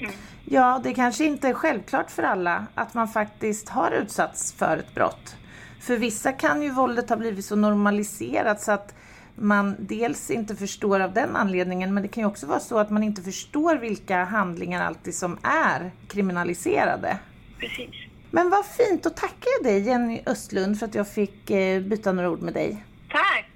[0.04, 0.16] Mm.
[0.46, 4.96] Ja, det kanske inte är självklart för alla att man faktiskt har utsatts för ett
[4.96, 5.36] brott.
[5.82, 8.96] För vissa kan ju våldet ha blivit så normaliserat så att
[9.36, 12.90] man dels inte förstår av den anledningen men det kan ju också vara så att
[12.90, 17.18] man inte förstår vilka handlingar alltid som är kriminaliserade.
[17.60, 17.96] Precis.
[18.32, 22.12] Men vad fint, och tackar jag dig Jenny Östlund för att jag fick eh, byta
[22.12, 22.84] några ord med dig.
[23.10, 23.53] Tack!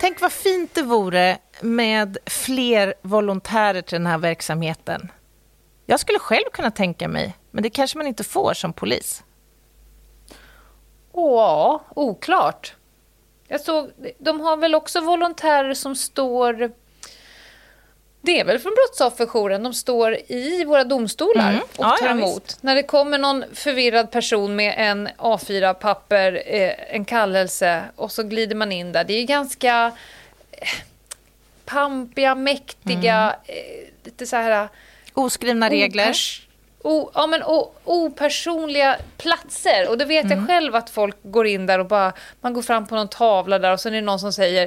[0.00, 5.12] Tänk vad fint det vore med fler volontärer till den här verksamheten.
[5.86, 9.24] Jag skulle själv kunna tänka mig, men det kanske man inte får som polis.
[11.12, 12.74] Ja, oklart.
[13.48, 16.72] Jag såg, de har väl också volontärer som står...
[18.24, 19.62] Det är väl från brottsofferjouren.
[19.62, 21.62] De står i våra domstolar mm.
[21.62, 22.42] och ja, tar emot.
[22.46, 28.22] Ja, När det kommer någon förvirrad person med en A4-papper, eh, en kallelse och så
[28.22, 29.04] glider man in där.
[29.04, 29.92] Det är ganska
[30.50, 30.68] eh,
[31.64, 33.58] pampiga, mäktiga, mm.
[33.58, 34.68] eh, lite så här...
[35.16, 36.16] Oskrivna regler
[36.84, 39.88] o, ja, men, o, opersonliga platser.
[39.88, 40.38] Och då vet mm.
[40.38, 43.58] jag själv att folk går in där och bara, man går fram på någon tavla
[43.58, 44.62] där och så är det någon som säger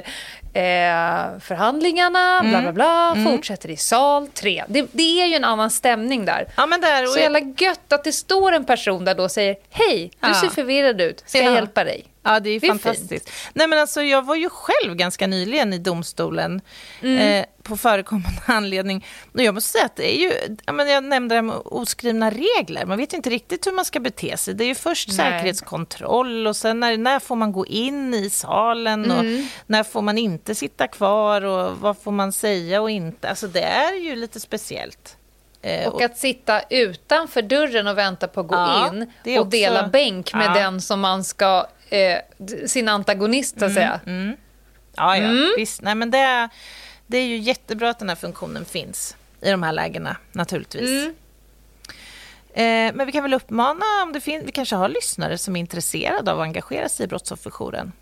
[0.52, 2.50] eh, förhandlingarna, mm.
[2.50, 3.32] bla bla bla, mm.
[3.32, 4.64] fortsätter i sal 3.
[4.68, 6.48] Det, det, är ju en annan stämning där.
[6.56, 9.56] Ja, men där så jävla gött att det står en person där då och säger
[9.70, 10.34] hej, du ja.
[10.34, 12.04] ser förvirrad ut, ska jag hjälpa dig?
[12.28, 13.28] Ja, det är, det är fantastiskt.
[13.28, 13.52] Fint.
[13.52, 16.60] Nej, men alltså, jag var ju själv ganska nyligen i domstolen
[17.02, 17.18] mm.
[17.18, 19.06] eh, på förekommande anledning.
[19.34, 22.30] Och jag måste säga att det är ju, jag, menar, jag nämnde det med oskrivna
[22.30, 22.86] regler.
[22.86, 24.54] Man vet inte riktigt hur man ska bete sig.
[24.54, 25.16] Det är ju först Nej.
[25.16, 29.18] säkerhetskontroll och sen när, när får man gå in i salen mm.
[29.18, 33.28] och när får man inte sitta kvar och vad får man säga och inte.
[33.28, 35.16] Alltså det är ju lite speciellt.
[35.62, 39.50] Eh, och att sitta utanför dörren och vänta på att gå ja, in och också,
[39.50, 40.54] dela bänk med ja.
[40.54, 42.18] den som man ska eh,
[42.66, 44.00] sin antagonist, så att mm, säga.
[44.06, 44.36] Mm.
[44.96, 45.28] Ja, ja.
[45.28, 45.48] Mm.
[45.56, 45.82] Visst.
[45.82, 46.48] Nej, men det,
[47.06, 50.90] det är ju jättebra att den här funktionen finns i de här lägena, naturligtvis.
[50.90, 51.14] Mm.
[52.58, 55.60] Eh, men vi kan väl uppmana, om det finns, vi kanske har lyssnare som är
[55.60, 57.92] intresserade av att engagera sig i Brottsofferjouren.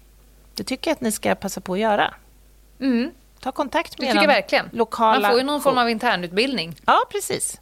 [0.54, 2.14] Det tycker jag att ni ska passa på att göra.
[2.80, 3.10] Mm.
[3.40, 4.68] Ta kontakt med jag verkligen.
[4.72, 5.20] lokala...
[5.20, 6.76] Man får ju någon form av internutbildning.
[6.86, 7.60] Ja, precis.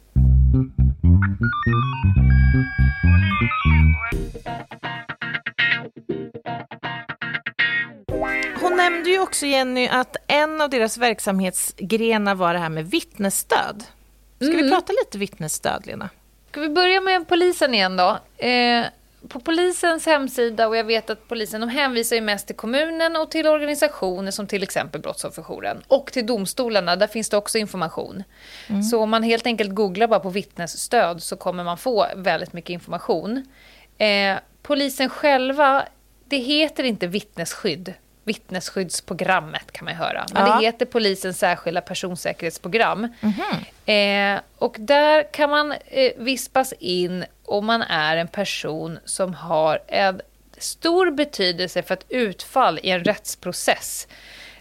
[8.77, 13.83] Nämnde ju också, Jenny, att en av deras verksamhetsgrenar var det här med vittnesstöd.
[14.39, 14.63] Ska mm.
[14.63, 16.09] vi prata lite vittnesstöd, Lena?
[16.51, 18.19] Ska vi börja med polisen igen då?
[18.45, 18.85] Eh,
[19.27, 23.31] på polisens hemsida och jag vet att polisen de hänvisar ju mest till kommunen och
[23.31, 25.83] till organisationer som till exempel Brottsofferjouren.
[25.87, 28.23] Och till domstolarna, där finns det också information.
[28.67, 28.83] Mm.
[28.83, 32.69] Så om man helt enkelt googlar bara på vittnesstöd så kommer man få väldigt mycket
[32.69, 33.45] information.
[33.97, 35.85] Eh, polisen själva,
[36.25, 37.93] det heter inte vittnesskydd
[38.25, 40.25] vittnesskyddsprogrammet kan man höra.
[40.33, 40.55] Men ja.
[40.55, 43.13] det heter polisens särskilda personsäkerhetsprogram.
[43.21, 44.35] Mm -hmm.
[44.35, 49.79] eh, och där kan man eh, vispas in om man är en person som har
[49.87, 50.21] en
[50.57, 54.07] stor betydelse för ett utfall i en rättsprocess.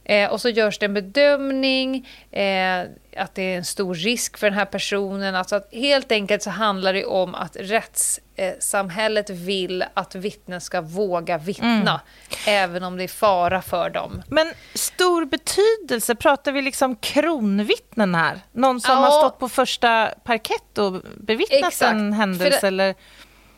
[0.04, 2.82] Eh, och så görs det en bedömning, eh,
[3.16, 5.34] att det är en stor risk för den här personen.
[5.34, 11.38] Alltså att helt enkelt så handlar det om att rättssamhället vill att vittnen ska våga
[11.38, 12.00] vittna, mm.
[12.46, 14.22] även om det är fara för dem.
[14.28, 18.40] Men stor betydelse, pratar vi liksom kronvittnen här?
[18.52, 19.00] Någon som ja.
[19.00, 21.92] har stått på första parkett och bevittnat Exakt.
[21.92, 22.58] en händelse?
[22.60, 22.94] Det, eller?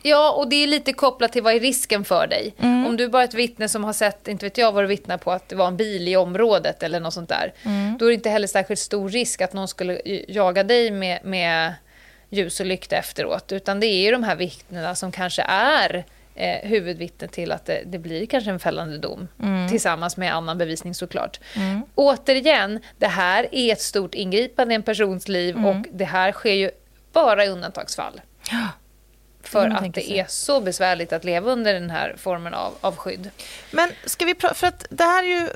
[0.01, 2.53] Ja, och det är lite kopplat till vad är risken för dig.
[2.59, 2.85] Mm.
[2.87, 5.17] Om du bara är ett vittne som har sett, inte vet jag vad du vittnar
[5.17, 7.53] på, att det var en bil i området eller något sånt där.
[7.63, 7.97] Mm.
[7.97, 11.73] Då är det inte heller särskilt stor risk att någon skulle jaga dig med, med
[12.29, 13.51] ljus och lykta efteråt.
[13.51, 16.05] Utan det är ju de här vittnena som kanske är
[16.35, 19.27] eh, huvudvittne till att det, det, blir kanske en fällande dom.
[19.43, 19.69] Mm.
[19.69, 21.39] Tillsammans med annan bevisning såklart.
[21.55, 21.81] Mm.
[21.95, 25.65] Återigen, det här är ett stort ingripande i en persons liv mm.
[25.65, 26.71] och det här sker ju
[27.13, 28.21] bara i undantagsfall.
[28.51, 28.67] Ja.
[29.47, 33.29] För att det är så besvärligt att leva under den här formen av, av skydd.
[33.71, 35.49] Men ska vi prata, för att det här är ju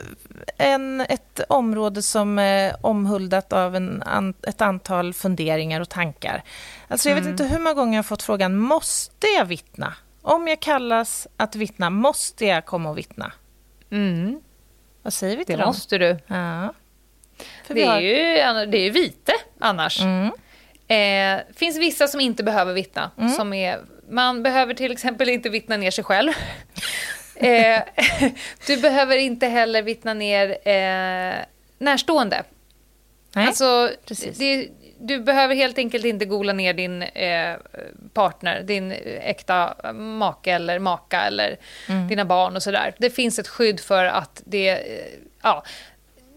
[0.58, 6.44] en, ett område som är omhuldat av en, an, ett antal funderingar och tankar.
[6.88, 7.32] Alltså jag vet mm.
[7.32, 9.94] inte hur många gånger jag har fått frågan, måste jag vittna?
[10.22, 13.32] Om jag kallas att vittna, måste jag komma och vittna?
[13.92, 14.42] Mm.
[15.02, 15.68] Vad säger vi till det dem?
[15.68, 16.18] Måste du.
[16.28, 16.74] Ja.
[17.68, 18.16] det, är ju,
[18.66, 20.02] det är ju vite annars.
[20.02, 20.32] Mm.
[20.92, 23.12] Eh, finns vissa som inte behöver vittna.
[23.18, 23.30] Mm.
[23.30, 26.32] Som är, man behöver till exempel inte vittna ner sig själv.
[27.36, 27.82] eh,
[28.68, 31.36] du behöver inte heller vittna ner eh,
[31.78, 32.44] närstående.
[33.36, 33.90] Nej, alltså,
[34.38, 37.56] det, du behöver helt enkelt inte gola ner din eh,
[38.14, 41.58] partner, din äkta make eller maka eller
[41.90, 42.08] mm.
[42.08, 42.94] dina barn och sådär.
[42.98, 45.06] Det finns ett skydd för att det, eh,
[45.44, 45.64] ja,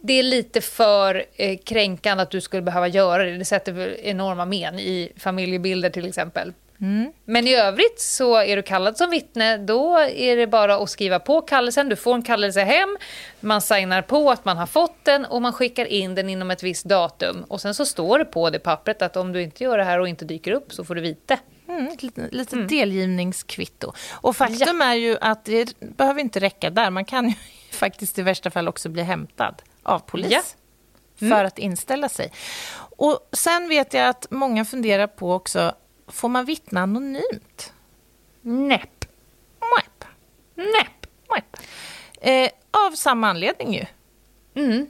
[0.06, 3.38] det är lite för eh, kränkande att du skulle behöva göra det.
[3.38, 6.52] Det sätter enorma men i familjebilder till exempel.
[6.80, 7.12] Mm.
[7.24, 11.18] Men i övrigt så är du kallad som vittne, då är det bara att skriva
[11.18, 11.88] på kallelsen.
[11.88, 12.96] Du får en kallelse hem,
[13.40, 16.62] man signar på att man har fått den och man skickar in den inom ett
[16.62, 17.44] visst datum.
[17.48, 20.00] Och sen så står det på det pappret att om du inte gör det här
[20.00, 21.38] och inte dyker upp så får du vite.
[21.68, 22.68] Mm, lite lite mm.
[22.68, 23.92] delgivningskvitto.
[24.12, 24.86] Och faktum ja.
[24.86, 26.90] är ju att det behöver inte räcka där.
[26.90, 27.34] Man kan ju
[27.72, 30.56] faktiskt i värsta fall också bli hämtad av polis
[31.18, 31.26] ja.
[31.26, 31.36] mm.
[31.36, 32.32] för att inställa sig.
[32.96, 35.74] Och Sen vet jag att många funderar på också,
[36.06, 37.72] får man vittna anonymt?
[38.40, 39.04] Näpp.
[39.60, 40.04] Näpp.
[40.54, 41.06] Näpp.
[41.36, 41.56] Näpp.
[42.20, 43.86] Eh, av samma anledning ju.
[44.54, 44.86] Mm.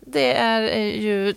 [0.00, 1.34] Det är ju,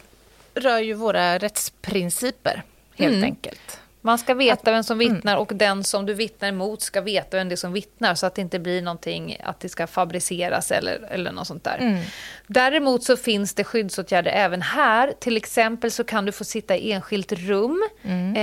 [0.53, 2.63] rör ju våra rättsprinciper,
[2.95, 3.23] helt mm.
[3.23, 3.79] enkelt.
[4.01, 5.13] Man ska veta vem som mm.
[5.13, 8.25] vittnar och den som du vittnar emot ska veta vem det är som vittnar så
[8.25, 11.77] att det inte blir någonting att det ska fabriceras eller, eller något sånt där.
[11.77, 12.03] Mm.
[12.47, 15.13] Däremot så finns det skyddsåtgärder även här.
[15.19, 18.35] Till exempel så kan du få sitta i enskilt rum mm.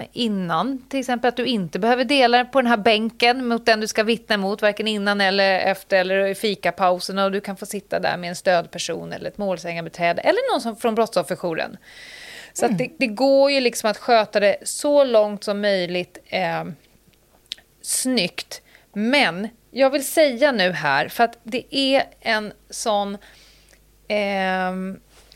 [0.00, 0.78] eh, innan.
[0.88, 4.02] Till exempel att du inte behöver dela på den här bänken mot den du ska
[4.02, 7.18] vittna emot, varken innan eller efter eller i fikapausen.
[7.18, 10.76] Och du kan få sitta där med en stödperson eller ett målsägandebiträde eller någon som,
[10.76, 11.76] från brottsofferjouren.
[12.52, 12.76] Så mm.
[12.76, 16.64] det, det, går ju liksom att sköta det så långt som möjligt eh,
[17.82, 18.62] snyggt.
[18.92, 23.18] Men jag vill säga nu här, för att det är en sån...
[24.08, 24.72] Eh,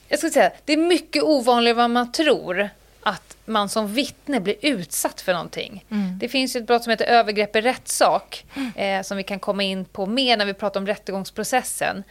[0.08, 2.68] jag ska säga, det är mycket ovanligare än vad man tror
[3.02, 5.84] att man som vittne blir utsatt för någonting.
[5.90, 6.18] Mm.
[6.18, 8.72] Det finns ju ett brott som heter övergrepp i rättssak mm.
[8.76, 12.04] eh, som vi kan komma in på mer när vi pratar om rättegångsprocessen.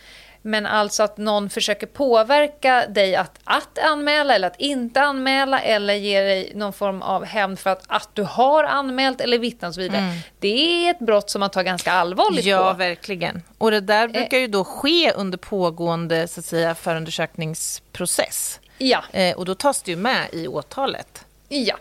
[0.45, 5.93] Men alltså att någon försöker påverka dig att, att anmäla eller att inte anmäla eller
[5.93, 9.75] ge dig någon form av hämnd för att, att du har anmält eller vittnat och
[9.75, 10.01] så vidare.
[10.01, 10.17] Mm.
[10.39, 10.47] Det
[10.87, 12.63] är ett brott som man tar ganska allvarligt ja, på.
[12.63, 13.41] Ja, verkligen.
[13.57, 18.59] Och det där brukar ju då ske under pågående så att säga, förundersökningsprocess.
[18.77, 19.03] Ja.
[19.11, 21.25] Eh, och då tas det ju med i åtalet.
[21.49, 21.75] Ja.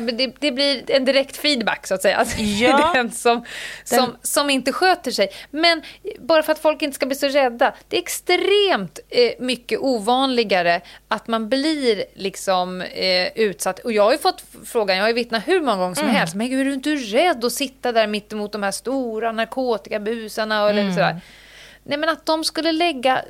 [0.00, 2.24] Det, det, blir en direkt feedback så att säga.
[2.38, 3.44] Ja, den som,
[3.90, 3.98] den...
[3.98, 5.28] Som, som inte sköter sig.
[5.50, 5.82] Men
[6.20, 7.74] bara för att folk inte ska bli så rädda.
[7.88, 13.78] Det är extremt eh, mycket ovanligare att man blir liksom eh, utsatt.
[13.78, 16.16] Och jag har fått frågan, jag har vittnat hur många gånger som mm.
[16.16, 16.34] helst.
[16.34, 20.70] Men är du inte rädd att sitta där mitt emot de här stora narkotikabusarna?
[20.70, 20.94] Eller mm.
[20.94, 21.20] sådär.
[21.82, 23.24] Nej men att de skulle lägga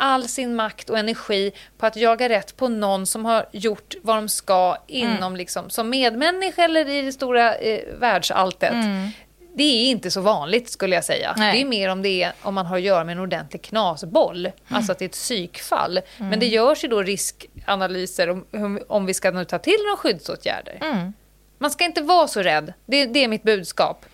[0.00, 4.16] all sin makt och energi på att jaga rätt på någon som har gjort vad
[4.16, 5.36] de ska inom, mm.
[5.36, 8.72] liksom, som medmänniska eller i det stora eh, världsalltet.
[8.72, 9.08] Mm.
[9.54, 11.34] Det är inte så vanligt skulle jag säga.
[11.36, 11.52] Nej.
[11.52, 14.46] Det är mer om, det är, om man har att göra med en ordentlig knasboll.
[14.46, 14.56] Mm.
[14.68, 16.00] Alltså att det är ett psykfall.
[16.16, 16.30] Mm.
[16.30, 20.78] Men det görs ju då riskanalyser om, om vi ska nu ta till några skyddsåtgärder.
[20.80, 21.12] Mm.
[21.58, 22.72] Man ska inte vara så rädd.
[22.86, 24.06] Det, det är mitt budskap.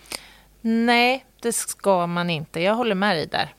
[0.61, 2.61] Nej, det ska man inte.
[2.61, 3.55] Jag håller med dig där.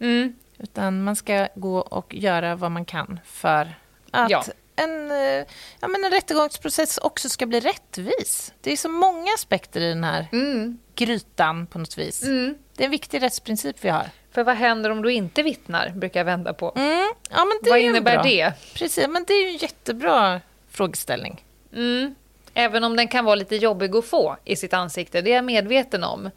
[0.00, 0.34] Mm.
[0.58, 3.74] Utan man ska gå och göra vad man kan för
[4.10, 4.44] att ja.
[4.76, 5.46] en, eh,
[5.80, 8.52] ja, men en rättegångsprocess också ska bli rättvis.
[8.60, 10.78] Det är så många aspekter i den här mm.
[10.94, 12.22] grytan på något vis.
[12.22, 12.54] Mm.
[12.74, 14.10] Det är en viktig rättsprincip vi har.
[14.30, 16.72] För vad händer om du inte vittnar, brukar jag vända på.
[16.76, 17.08] Mm.
[17.30, 18.22] Ja, men det vad är innebär bra.
[18.22, 18.52] det?
[18.74, 20.40] Precis, men det är ju en jättebra
[20.70, 21.44] frågeställning.
[21.72, 22.14] Mm.
[22.54, 25.44] Även om den kan vara lite jobbig att få i sitt ansikte, det är jag
[25.44, 26.30] medveten om.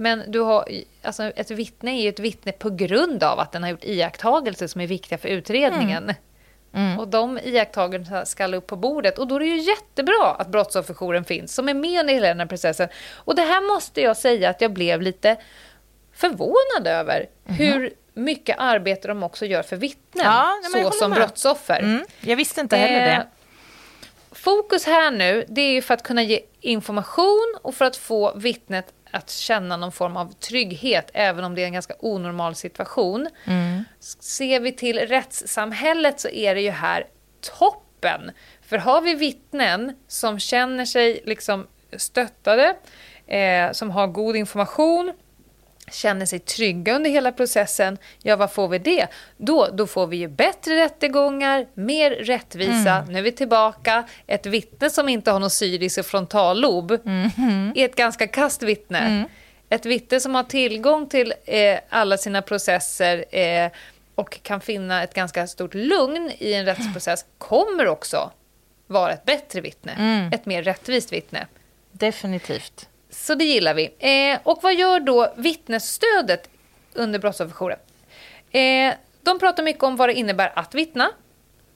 [0.00, 0.68] Men du har,
[1.02, 4.66] alltså ett vittne är ju ett vittne på grund av att den har gjort iakttagelser
[4.66, 6.02] som är viktiga för utredningen.
[6.02, 6.16] Mm.
[6.72, 6.98] Mm.
[6.98, 9.18] Och de iakttagelserna ska upp på bordet.
[9.18, 12.40] Och då är det ju jättebra att Brottsofferjouren finns, som är med under hela den
[12.40, 12.88] här processen.
[13.14, 15.36] Och det här måste jag säga att jag blev lite
[16.12, 17.26] förvånad över.
[17.46, 17.56] Mm.
[17.56, 21.18] Hur mycket arbete de också gör för vittnen, ja, så som med.
[21.18, 21.80] brottsoffer.
[21.80, 22.04] Mm.
[22.20, 23.26] Jag visste inte heller eh, det.
[24.32, 28.34] Fokus här nu, det är ju för att kunna ge information och för att få
[28.34, 33.28] vittnet att känna någon form av trygghet, även om det är en ganska onormal situation.
[33.44, 33.84] Mm.
[34.20, 37.06] Ser vi till rättssamhället så är det ju här
[37.58, 38.30] toppen.
[38.62, 42.76] För har vi vittnen som känner sig liksom stöttade,
[43.26, 45.12] eh, som har god information,
[45.90, 49.06] känner sig trygga under hela processen, ja vad får vi det?
[49.36, 52.94] Då, då får vi ju bättre rättegångar, mer rättvisa.
[52.94, 53.12] Mm.
[53.12, 54.04] Nu är vi tillbaka.
[54.26, 57.72] Ett vittne som inte har någon syris och frontallob mm.
[57.74, 58.98] är ett ganska kast vittne.
[58.98, 59.28] Mm.
[59.68, 63.70] Ett vittne som har tillgång till eh, alla sina processer eh,
[64.14, 68.30] och kan finna ett ganska stort lugn i en rättsprocess kommer också
[68.86, 69.92] vara ett bättre vittne.
[69.92, 70.32] Mm.
[70.32, 71.46] Ett mer rättvist vittne.
[71.92, 72.88] Definitivt.
[73.22, 73.94] Så det gillar vi.
[73.98, 76.48] Eh, och vad gör då vittnesstödet
[76.94, 77.78] under brottsofferjouren?
[78.50, 81.10] Eh, de pratar mycket om vad det innebär att vittna.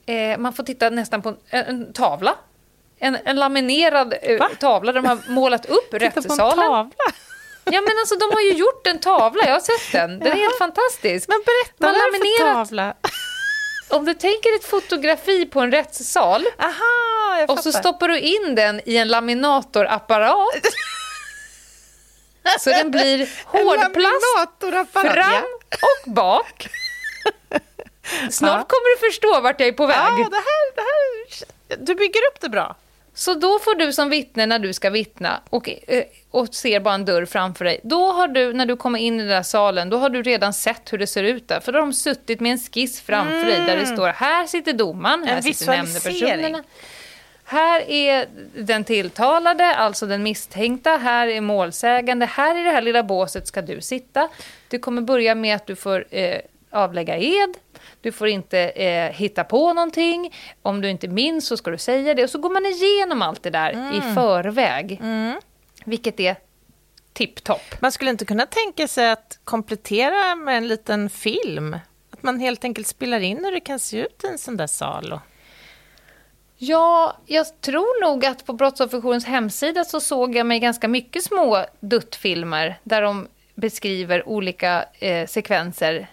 [0.07, 2.35] Eh, man får titta nästan på en, en tavla.
[2.99, 6.13] En, en laminerad eh, tavla där de har målat upp rättssalen.
[6.23, 6.91] Titta på en tavla?
[7.65, 10.19] Ja men alltså de har ju gjort en tavla, jag har sett den.
[10.19, 11.29] Den är helt fantastisk.
[11.29, 12.95] Men berätta, vad är det för tavla?
[13.89, 18.81] Om du tänker ett fotografi på en rättssal Aha, och så stoppar du in den
[18.85, 20.63] i en laminatorapparat
[22.59, 26.69] Så den blir hårdplast fram och bak.
[28.31, 28.65] Snart ja.
[28.69, 29.97] kommer du förstå vart jag är på väg.
[29.97, 32.77] Ja, det här, det här, du bygger upp det bra.
[33.15, 36.95] Så då får du som vittne när du ska vittna och, eh, och ser bara
[36.95, 37.81] en dörr framför dig.
[37.83, 40.53] Då har du, när du kommer in i den där salen, då har du redan
[40.53, 41.61] sett hur det ser ut där.
[41.61, 43.47] För då har de suttit med en skiss framför mm.
[43.47, 43.97] dig där det mm.
[43.97, 46.63] står här sitter domaren, här sitter nämndepersonerna.
[47.53, 50.91] Här är den tilltalade, alltså den misstänkta.
[50.91, 52.27] Här är målsägande.
[52.27, 54.29] Här i det här lilla båset ska du sitta.
[54.69, 56.39] Det kommer börja med att du får eh,
[56.71, 57.55] avlägga ed.
[58.01, 60.35] Du får inte eh, hitta på någonting.
[60.63, 62.25] Om du inte minns så ska du säga det.
[62.25, 63.95] Och så går man igenom allt det där mm.
[63.95, 64.99] i förväg.
[65.03, 65.41] Mm.
[65.85, 66.37] Vilket är
[67.13, 67.81] tipptopp.
[67.81, 71.77] Man skulle inte kunna tänka sig att komplettera med en liten film?
[72.11, 74.67] Att man helt enkelt spelar in hur det kan se ut i en sån där
[74.67, 75.13] sal?
[75.13, 75.21] Och...
[76.65, 81.65] Ja, jag tror nog att på Brottsofferjourens hemsida så såg jag mig ganska mycket små
[81.81, 86.07] duttfilmer där de beskriver olika eh, sekvenser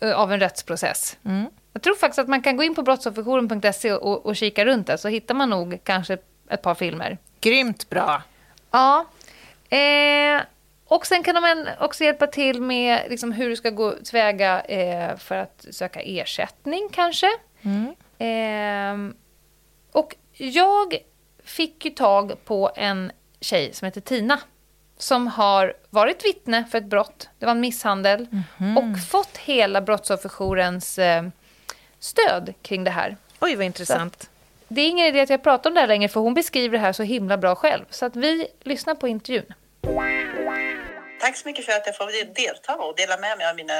[0.00, 1.16] eh, av en rättsprocess.
[1.24, 1.46] Mm.
[1.72, 4.96] Jag tror faktiskt att man kan gå in på brottsofferjouren.se och, och kika runt där
[4.96, 6.18] så hittar man nog kanske
[6.48, 7.18] ett par filmer.
[7.40, 8.22] Grymt bra!
[8.70, 9.06] Ja.
[9.76, 10.42] Eh,
[10.86, 15.16] och sen kan de också hjälpa till med liksom, hur du ska gå tillväga eh,
[15.16, 17.28] för att söka ersättning kanske.
[17.62, 17.94] Mm.
[19.98, 20.98] Och jag
[21.44, 24.40] fick ju tag på en tjej som heter Tina
[24.98, 28.76] som har varit vittne för ett brott, det var en misshandel, mm -hmm.
[28.76, 31.24] och fått hela Brottsofferjourens eh,
[31.98, 33.16] stöd kring det här.
[33.40, 34.22] Oj, vad intressant.
[34.22, 34.28] Så
[34.68, 36.84] det är ingen idé att jag pratar om det här längre, för hon beskriver det
[36.84, 37.84] här så himla bra själv.
[37.90, 39.54] Så att vi lyssnar på intervjun.
[41.20, 43.74] Tack så mycket för att jag får delta och dela med mig av mina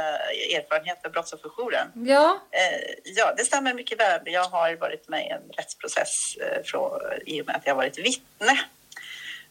[0.56, 1.88] erfarenheter av Brottsofferjouren.
[1.94, 2.40] Ja.
[2.50, 4.20] Eh, ja, det stämmer mycket väl.
[4.24, 7.98] Jag har varit med i en rättsprocess eh, från, i och med att jag varit
[7.98, 8.60] vittne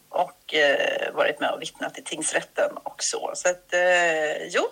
[0.08, 3.32] och eh, varit med och vittnat i tingsrätten och så.
[3.34, 3.74] Så att,
[4.48, 4.68] jo,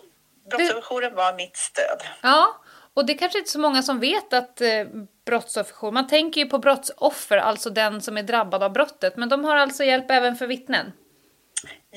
[0.51, 2.03] Brottsofferjouren var mitt stöd.
[2.23, 2.61] Ja,
[2.97, 4.85] och det är kanske inte så många som vet att eh,
[5.25, 9.45] brottsofferjour, man tänker ju på brottsoffer, alltså den som är drabbad av brottet, men de
[9.45, 10.93] har alltså hjälp även för vittnen.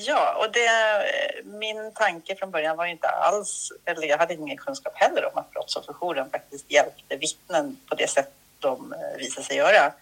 [0.08, 0.70] Ja, och det,
[1.44, 5.52] min tanke från början var inte alls, eller jag hade ingen kunskap heller om att
[5.52, 9.94] Brottsofferjouren faktiskt hjälpte vittnen på det sätt de eh, visade sig göra.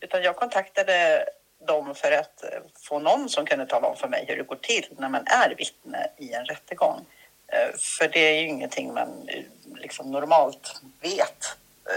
[0.00, 1.24] Utan jag kontaktade
[1.66, 4.56] dem för att eh, få någon som kunde tala om för mig hur det går
[4.56, 7.06] till när man är vittne i en rättegång.
[7.46, 9.28] Eh, för det är ju ingenting man
[9.76, 11.56] liksom normalt vet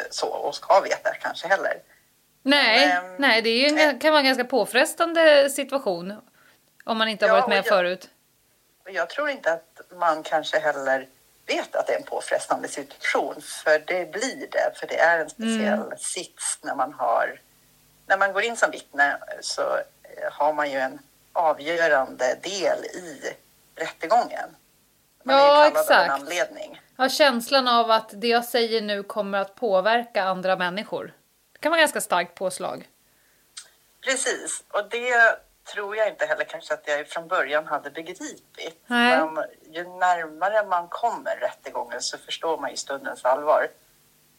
[0.10, 1.78] så och ska veta kanske heller.
[2.43, 6.14] Nej, Men, nej det är ju en, kan vara en ganska påfrestande situation
[6.84, 8.10] om man inte har ja, varit med jag, förut.
[8.86, 11.08] Jag tror inte att man kanske heller
[11.46, 14.72] vet att det är en påfrestande situation, för det blir det.
[14.76, 15.98] För det är en speciell mm.
[15.98, 17.40] sits när man har...
[18.06, 19.62] När man går in som vittne så
[20.04, 21.00] eh, har man ju en
[21.34, 23.34] avgörande del i
[23.76, 24.56] rättegången.
[25.24, 25.92] Man ja, är exakt.
[25.92, 26.82] Av en anledning.
[26.96, 31.14] Ja, känslan av att det jag säger nu kommer att påverka andra människor.
[31.54, 32.90] Det kan vara ganska starkt påslag.
[34.02, 38.84] Precis, och det tror jag inte heller kanske att jag från början hade begripit.
[38.88, 39.18] Nej.
[39.18, 43.68] Men ju närmare man kommer rättegången så förstår man ju stundens allvar.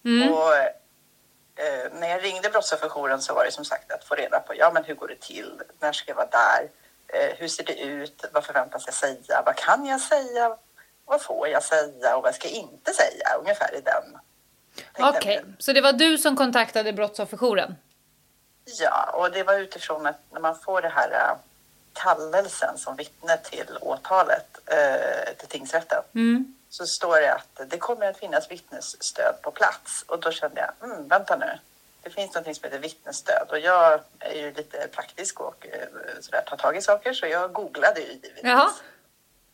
[0.04, 0.32] Mm.
[0.32, 4.54] Och eh, när jag ringde Brottsofferjouren så var det som sagt att få reda på
[4.56, 6.68] ja, men hur går det till, när ska jag vara där,
[7.08, 10.56] eh, hur ser det ut, vad förväntas jag säga, vad kan jag säga,
[11.04, 14.18] vad får jag säga och vad ska jag inte säga, ungefär i den.
[14.98, 15.52] Okej, okay.
[15.58, 17.74] så det var du som kontaktade Brottsofferjouren?
[18.64, 21.36] Ja, och det var utifrån att när man får det här äh,
[21.92, 26.54] kallelsen som vittne till åtalet eh, till tingsrätten mm.
[26.68, 30.90] så står det att det kommer att finnas vittnesstöd på plats och då kände jag,
[30.90, 31.58] mm, vänta nu,
[32.02, 35.88] det finns något som heter vittnesstöd och jag är ju lite praktisk och eh,
[36.20, 38.82] sådär, tar tag i saker så jag googlade ju givetvis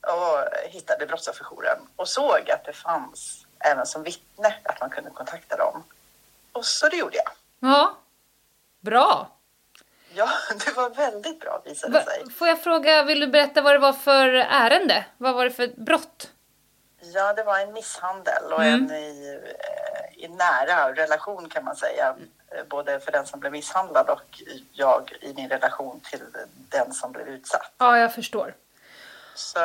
[0.00, 5.56] och hittade Brottsofferjouren och såg att det fanns även som vittne att man kunde kontakta
[5.56, 5.84] dem.
[6.52, 7.32] Och så det gjorde jag.
[7.70, 7.96] Ja.
[8.80, 9.36] Bra!
[10.14, 10.28] Ja,
[10.64, 12.30] det var väldigt bra visade det sig.
[12.30, 15.04] Får jag fråga, vill du berätta vad det var för ärende?
[15.16, 16.30] Vad var det för brott?
[17.00, 18.84] Ja, det var en misshandel och mm.
[18.84, 22.16] en i, eh, i nära relation kan man säga.
[22.50, 26.22] Eh, både för den som blev misshandlad och jag i min relation till
[26.68, 27.72] den som blev utsatt.
[27.78, 28.54] Ja, jag förstår.
[29.34, 29.58] Så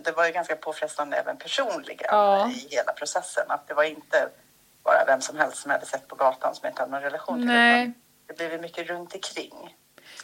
[0.00, 2.50] det var ju ganska påfrestande även personligen ja.
[2.50, 3.44] i hela processen.
[3.48, 4.28] Att det var inte
[4.82, 7.46] bara vem som helst som hade sett på gatan som inte hade någon relation till
[7.46, 7.86] Nej.
[7.86, 7.92] det
[8.26, 9.76] det blev mycket runt omkring.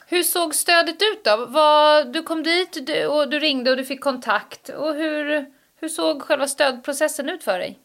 [0.06, 1.46] Hur såg stödet ut då?
[1.46, 2.76] Var, du kom dit
[3.08, 4.68] och du ringde och du fick kontakt.
[4.68, 5.46] Och hur,
[5.76, 7.78] hur såg själva stödprocessen ut för dig?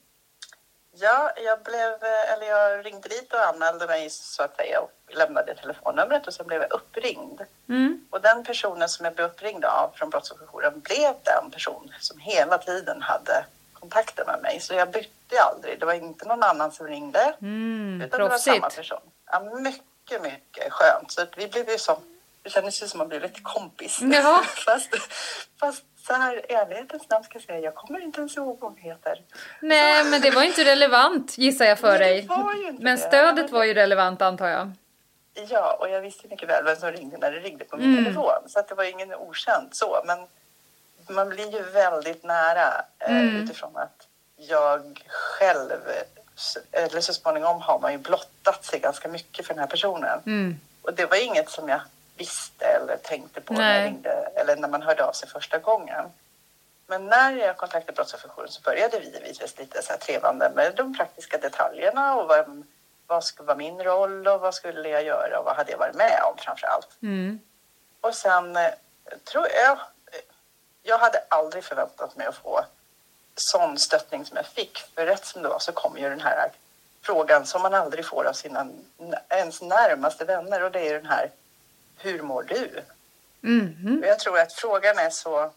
[1.00, 2.04] Ja, jag, blev,
[2.34, 6.48] eller jag ringde dit och anmälde mig så att säga och lämnade telefonnumret och sen
[6.48, 7.42] blev jag uppringd.
[7.70, 8.08] Mm.
[8.10, 12.58] Och den personen som jag blev uppringd av från Brottsofferjouren blev den person som hela
[12.58, 14.60] tiden hade kontakten med mig.
[14.60, 15.80] Så jag bytte aldrig.
[15.80, 17.36] Det var inte någon annan som ringde.
[17.42, 18.46] Mm, utan proffsigt.
[18.46, 19.12] det var samma person.
[19.32, 21.12] Ja, mycket mycket, mycket skönt.
[21.12, 21.96] Så vi blev ju som,
[22.44, 24.00] det kändes ju som att man blev lite kompis.
[24.02, 24.44] Ja.
[24.66, 24.90] fast,
[25.60, 28.80] fast så här ärlighetens namn ska jag säga, jag kommer inte ens ihåg vad hon
[28.80, 29.22] heter.
[29.62, 32.28] Nej, men det var inte relevant gissar jag för dig.
[32.80, 34.72] men stödet var ju relevant antar jag.
[35.50, 38.04] Ja, och jag visste mycket väl vem som ringde när det ringde på min mm.
[38.04, 38.50] telefon.
[38.50, 40.04] Så att det var ingen okänd så.
[40.06, 40.28] Men
[41.16, 43.36] man blir ju väldigt nära eh, mm.
[43.36, 45.82] utifrån att jag själv
[46.72, 50.22] eller så småningom har man ju blottat sig ganska mycket för den här personen.
[50.26, 50.60] Mm.
[50.82, 51.82] Och det var inget som jag
[52.18, 56.06] visste eller tänkte på när, ringde, eller när man hörde av sig första gången.
[56.88, 60.98] Men när jag kontaktade Brottsofferjouren så började vi givetvis lite så här trevande med de
[60.98, 62.64] praktiska detaljerna och vad,
[63.08, 65.96] vad skulle vara min roll och vad skulle jag göra och vad hade jag varit
[65.96, 66.98] med om framför allt.
[67.02, 67.40] Mm.
[68.02, 68.72] Och sen eh,
[69.32, 69.80] tror jag,
[70.84, 72.66] jag hade aldrig förväntat mig att få
[73.40, 74.78] sån stöttning som jag fick.
[74.96, 76.52] För rätt som det var så kom ju den här
[77.02, 78.68] frågan som man aldrig får av sina
[79.30, 81.32] ens närmaste vänner och det är den här
[81.98, 82.84] Hur mår du?
[83.44, 84.04] Mm.
[84.08, 85.52] Jag tror att frågan är så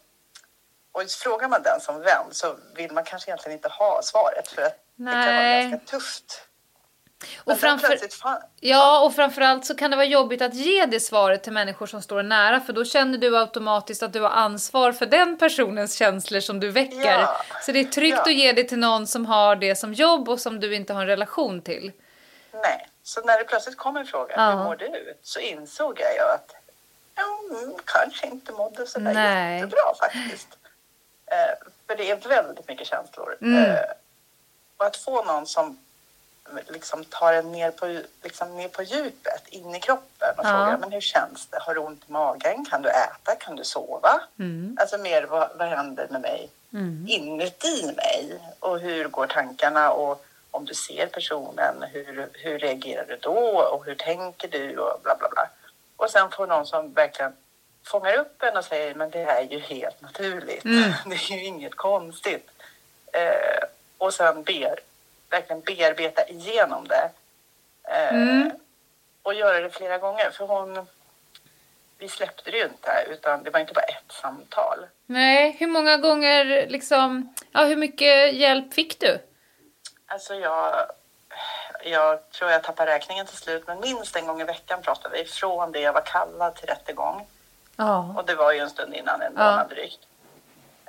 [0.91, 4.61] och frågar man den som vän så vill man kanske egentligen inte ha svaret för
[4.61, 5.15] att Nej.
[5.15, 6.47] det kan vara ganska tufft.
[7.37, 7.97] Och, framför,
[8.59, 12.01] ja, och framförallt så kan det vara jobbigt att ge det svaret till människor som
[12.01, 16.39] står nära för då känner du automatiskt att du har ansvar för den personens känslor
[16.39, 17.19] som du väcker.
[17.19, 17.41] Ja.
[17.61, 18.21] Så det är tryggt ja.
[18.21, 21.01] att ge det till någon som har det som jobb och som du inte har
[21.01, 21.91] en relation till.
[22.51, 24.49] Nej, så när det plötsligt kom en fråga, ja.
[24.49, 25.15] hur mår du?
[25.23, 26.55] Så insåg jag ju att
[27.15, 29.55] jag mm, kanske inte mådde så där Nej.
[29.55, 30.57] jättebra faktiskt.
[31.25, 33.37] Eh, för det är väldigt mycket känslor.
[33.41, 33.65] Mm.
[33.65, 33.79] Eh,
[34.77, 35.77] och att få någon som
[36.67, 40.49] liksom tar en ner på, liksom ner på djupet, in i kroppen och ja.
[40.49, 41.57] frågar men hur känns det?
[41.61, 42.65] Har du ont i magen?
[42.65, 43.35] Kan du äta?
[43.39, 44.21] Kan du sova?
[44.39, 44.77] Mm.
[44.79, 47.05] Alltså mer vad, vad händer med mig mm.
[47.09, 48.39] inuti mig?
[48.59, 49.91] Och hur går tankarna?
[49.91, 53.61] Och om du ser personen, hur, hur reagerar du då?
[53.61, 54.77] Och hur tänker du?
[54.77, 55.49] Och bla bla bla.
[55.95, 57.33] Och sen får någon som verkligen
[57.83, 60.63] fångar upp en och säger men det är ju helt naturligt.
[61.05, 62.49] Det är ju inget konstigt.
[63.13, 63.63] Eh,
[63.97, 64.79] och sen ber,
[65.31, 67.09] verkligen bearbeta igenom det.
[67.83, 68.47] Eh,
[69.23, 70.29] Och göra det flera gånger.
[70.31, 70.87] För hon,
[71.97, 74.85] vi släppte det ju inte utan det var inte bara ett samtal.
[75.05, 79.19] Nej, hur många gånger liksom, ja hur mycket hjälp fick du?
[80.07, 80.85] Alltså jag,
[81.83, 85.25] jag tror jag tappar räkningen till slut, men minst en gång i veckan pratade vi
[85.25, 87.27] från det jag var kallad till rättegång.
[87.75, 88.13] Ja.
[88.17, 89.43] Och det var ju en stund innan, en Ja.
[89.51, 89.99] månad drygt.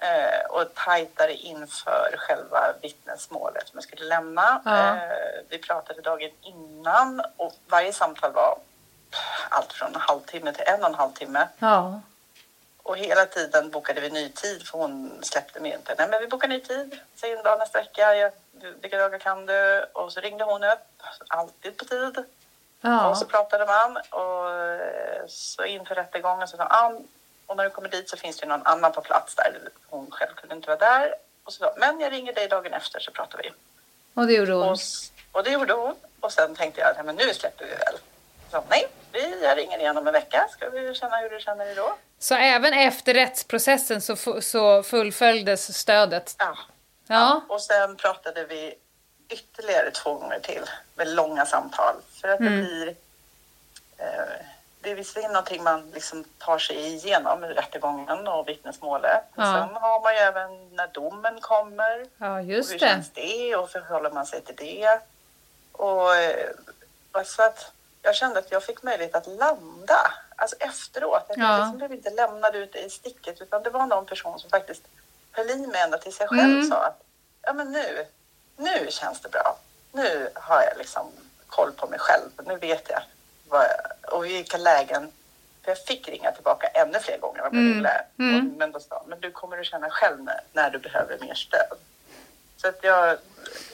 [0.03, 4.63] Eh, och tajtare inför själva vittnesmålet som jag skulle lämna.
[4.65, 4.97] Ja.
[4.97, 8.59] Eh, vi pratade dagen innan och varje samtal var
[9.49, 11.49] allt från en halvtimme till en och en halv timme.
[11.59, 12.01] Ja.
[12.83, 15.95] Och hela tiden bokade vi ny tid för hon släppte mig inte.
[15.99, 18.33] Nej men vi bokar ny tid, säg en dag nästa vecka, jag,
[18.81, 19.85] vilka dagar kan du?
[19.93, 22.19] Och så ringde hon upp, alltid på tid.
[22.19, 22.25] Och
[22.81, 23.15] Ja.
[23.15, 27.01] så pratade man och eh, så inför rättegången så sa han, ah,
[27.53, 29.59] och när du kommer dit så finns det någon annan på plats där.
[29.89, 31.15] Hon själv kunde inte vara där.
[31.45, 33.51] Och så men jag ringer dig dagen efter så pratar vi.
[34.15, 34.69] Och det gjorde hon.
[34.69, 34.79] Och,
[35.33, 35.95] och det gjorde hon.
[36.21, 37.95] Och sen tänkte jag, nej men nu släpper vi väl.
[38.51, 40.49] Så, nej, vi, jag ringer igen om en vecka.
[40.51, 41.97] Ska vi känna hur du känner dig då?
[42.19, 46.35] Så även efter rättsprocessen så, så fullföljdes stödet?
[46.39, 46.59] Ja.
[47.07, 47.41] Ja.
[47.49, 48.75] Och sen pratade vi
[49.29, 50.63] ytterligare två gånger till
[50.95, 51.95] med långa samtal.
[52.21, 52.53] För att Mm.
[52.57, 52.95] det blir...
[53.99, 54.47] Eh,
[54.83, 59.23] det är visserligen någonting man liksom tar sig igenom, rättegången och vittnesmålet.
[59.37, 59.67] Och Ja.
[59.69, 62.07] sen har man ju även när domen kommer.
[62.19, 62.87] Ja, och just hur det.
[62.87, 64.99] känns det och förhåller man sig till det?
[65.73, 66.51] Och eh,
[67.25, 67.73] så att
[68.03, 70.13] jag kände att jag fick möjlighet att landa.
[70.37, 71.31] Alltså efteråt.
[71.31, 71.45] Att Ja.
[71.53, 74.83] Jag liksom blev inte lämnad ute i sticket utan det var någon person som faktiskt
[75.33, 76.59] höll i mig ända till sig själv Mm.
[76.61, 77.01] och sa att
[77.43, 78.07] ja men nu,
[78.57, 79.57] nu känns det bra.
[79.93, 81.13] Nu har jag liksom
[81.47, 82.31] koll på mig själv.
[82.47, 83.03] Nu vet jag jag,
[84.03, 85.13] och vilka lägen.
[85.65, 87.75] För jag fick ringa tillbaka ännu fler gånger om jag Mm.
[87.77, 88.05] ville.
[88.19, 88.37] Mm.
[88.51, 91.35] Och, men då sa men du kommer du känna själv när, när du behöver mer
[91.35, 91.79] stöd.
[92.57, 93.19] Så att jag,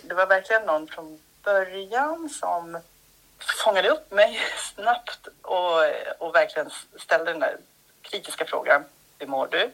[0.03, 2.79] det var verkligen någon från början som
[3.65, 4.41] fångade upp mig
[4.75, 5.75] snabbt och,
[6.19, 6.71] och verkligen
[7.01, 7.57] ställde den där
[8.03, 8.85] kritiska frågan.
[9.19, 9.65] Hur mår du?
[9.65, 9.71] Och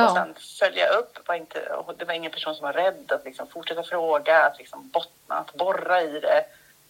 [0.00, 0.14] Ja.
[0.14, 1.28] sen följa upp.
[1.28, 4.58] Var inte, och det var ingen person som var rädd att liksom fortsätta fråga, att
[4.58, 6.44] liksom bottna, att borra i det.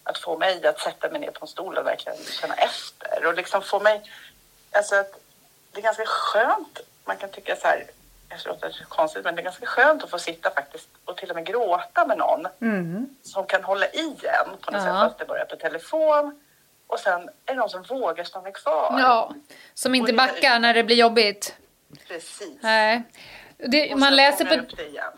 [0.09, 3.25] Att få mig att sätta mig ner på en stol och verkligen känna efter.
[3.25, 4.01] Och liksom få mig...
[4.71, 5.11] Alltså att
[5.71, 6.79] det är ganska skönt.
[7.05, 7.85] Man kan tycka så här,
[8.29, 11.29] att det är konstigt, men det är ganska skönt att få sitta faktiskt och till
[11.29, 13.09] och med gråta med någon Mm.
[13.23, 14.79] som kan hålla i en på något Ja.
[14.81, 14.93] sätt.
[14.93, 16.41] Fast det börjar på telefon.
[16.87, 18.99] Och sen är det någon som vågar stanna kvar.
[18.99, 19.33] Ja,
[19.73, 21.55] som inte backar när det blir jobbigt.
[22.07, 22.57] Precis.
[22.61, 23.03] Nej.
[23.67, 24.65] Det, man läser på...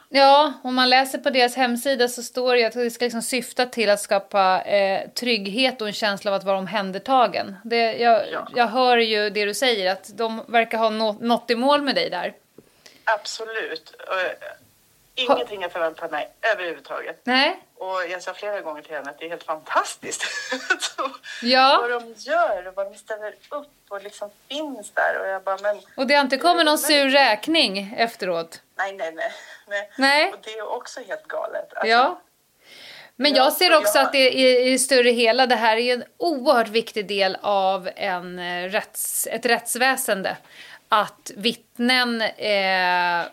[0.10, 3.66] Ja, om man läser på deras hemsida så står det att det ska liksom syfta
[3.66, 7.56] till att skapa eh, trygghet och en känsla av att vara omhändertagen.
[7.64, 8.48] Det, jag, Ja.
[8.56, 11.96] jag hör ju det du säger, att de verkar ha nå, nått i mål med
[11.96, 12.34] dig där.
[13.04, 13.94] Absolut.
[15.16, 17.22] Ingenting jag förväntar mig överhuvudtaget.
[17.24, 17.60] Nej?
[17.78, 20.24] Och jag sa flera gånger till henne att det är helt fantastiskt.
[21.44, 21.78] Ja.
[21.82, 25.20] Vad de gör och vad de ställer upp och liksom finns där.
[25.20, 28.62] Och jag bara, men Och det har inte kommit någon sur räkning efteråt?
[28.78, 29.32] nej, nej, nej.
[29.68, 29.90] nej.
[29.98, 30.32] Nej.
[30.34, 31.74] Och det är också helt galet.
[31.74, 32.22] Alltså, Ja.
[33.16, 36.04] Men Ja, jag ser också att det i, i större hela, det här är en
[36.18, 40.38] oerhört viktig del av en eh, rätts, ett rättsväsende.
[40.90, 43.26] Att vittnen eh,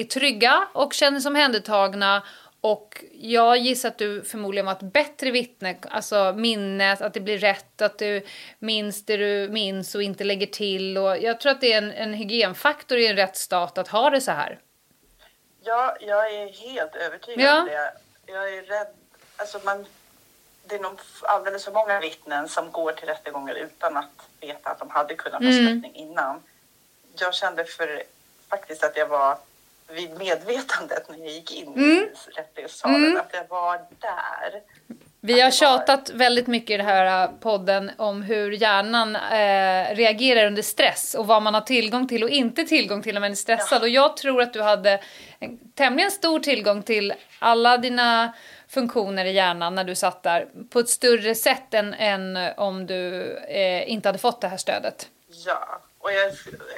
[0.00, 2.22] är trygga och känner sig omhändertagna.
[2.60, 7.38] Och jag gissar att du förmodligen var ett bättre vittne, alltså minnet, att det blir
[7.38, 8.26] rätt, att du
[8.58, 10.98] minns det du minns och inte lägger till.
[10.98, 14.20] Och jag tror att det är en, en hygienfaktor i en rättsstat att ha det
[14.20, 14.58] så här.
[15.64, 17.60] Ja, jag är helt övertygad Ja.
[17.60, 17.92] om det.
[18.32, 18.86] Jag är rädd.
[19.36, 19.86] Alltså man,
[20.66, 24.78] det är nog alldeles för många vittnen som går till rättegångar utan att veta att
[24.78, 25.84] de hade kunnat få Mm.
[25.94, 26.42] innan.
[27.18, 28.02] Jag kände för
[28.50, 29.38] faktiskt att jag var
[29.88, 31.88] vid medvetandet när jag gick in Mm.
[31.90, 34.60] i rättegångssalen, att jag var där.
[35.20, 40.46] Vi har tjatat väldigt mycket i den här äh, podden om hur hjärnan eh, reagerar
[40.46, 43.34] under stress och vad man har tillgång till och inte tillgång till när man är
[43.34, 43.82] stressad.
[43.82, 45.00] Och jag tror att du hade
[45.38, 48.32] en tämligen stor tillgång till alla dina
[48.68, 53.32] funktioner i hjärnan när du satt där på ett större sätt än, än om du
[53.36, 55.08] eh, inte hade fått det här stödet.
[55.46, 56.32] Ja, och jag,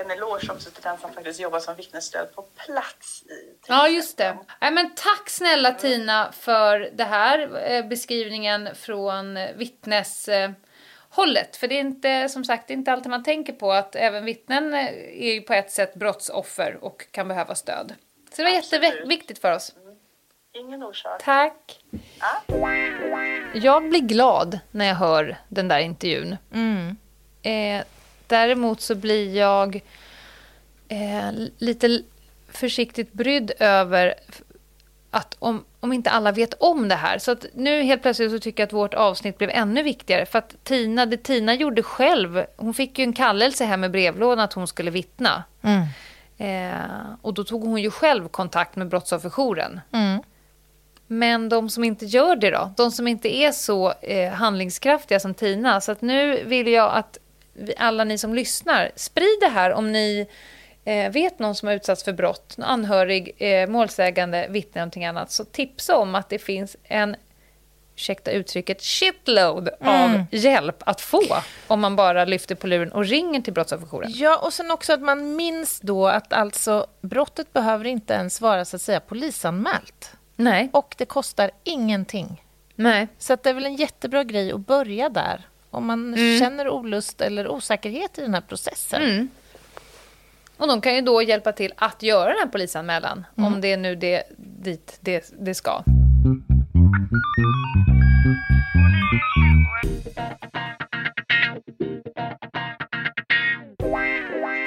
[0.05, 4.17] en eloge också till den som faktiskt jobbar som vittnesstöd på plats i Ja, just
[4.17, 4.39] det.
[4.61, 11.57] Nej, men tack snälla Tina för det här eh, beskrivningen från eh, vittneshållet.
[11.57, 14.25] För det är inte, som sagt, det är inte alltid man tänker på att även
[14.25, 14.87] vittnen eh,
[15.29, 17.95] är ju på ett sätt brottsoffer och kan behöva stöd.
[18.31, 18.83] Så det var Absolut.
[18.83, 19.75] jätteviktigt för oss.
[20.55, 21.23] Ingen orsak.
[21.25, 21.81] Tack.
[22.21, 22.43] Ja.
[23.55, 26.37] Jag blir glad när jag hör den där intervjun.
[26.53, 26.97] Mm.
[27.43, 27.85] Eh,
[28.29, 29.81] Däremot så blir jag
[30.89, 32.03] eh, lite
[32.49, 34.15] försiktigt brydd över
[35.11, 37.19] att om, om inte alla vet om det här.
[37.19, 40.27] Så att nu helt plötsligt så tycker jag att vårt avsnitt blev ännu viktigare.
[40.27, 44.45] För att Tina, det Tina gjorde själv, hon fick ju en kallelse hem i brevlådan
[44.45, 45.45] att hon skulle vittna.
[45.63, 45.87] Mm.
[46.39, 49.81] Eh, och då tog hon ju själv kontakt med Brottsofferjouren.
[49.93, 50.23] Mm.
[51.07, 52.73] Men de som inte gör det då?
[52.77, 55.81] De som inte är så eh, handlingskraftiga som Tina.
[55.81, 57.19] Så att nu vill jag att
[57.77, 60.27] alla ni som lyssnar, sprid det här om ni
[60.85, 65.07] eh, vet någon som har utsatts för brott, en anhörig, eh, målsägande, vittne eller någonting
[65.07, 65.31] annat.
[65.33, 67.17] Så tipsa om att det finns en
[67.97, 70.23] ursäkta uttrycket, shitload av Mm.
[70.31, 71.23] hjälp att få
[71.67, 74.11] om man bara lyfter på luren och ringer till Brottsofferjouren.
[74.15, 78.65] Ja, och sen också att man minns då att alltså brottet behöver inte ens vara
[78.65, 80.13] så att säga polisanmält.
[80.37, 80.69] Nej.
[80.73, 82.45] Och det kostar ingenting.
[82.75, 83.09] Nej.
[83.19, 85.47] Så det är väl en jättebra grej att börja där.
[85.71, 89.03] Om man känner olust eller osäkerhet i den här processen.
[89.03, 89.29] Mm.
[90.57, 93.77] Och de kan ju då hjälpa till att göra den här polisanmälan, om det är
[93.77, 95.83] nu det, dit det, det ska.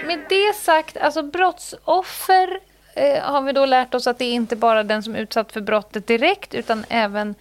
[0.06, 2.60] Med det sagt, alltså brottsoffer
[2.96, 5.52] eh, har vi då lärt oss att det är inte bara den som är utsatt
[5.52, 7.36] för brottet direkt, utan även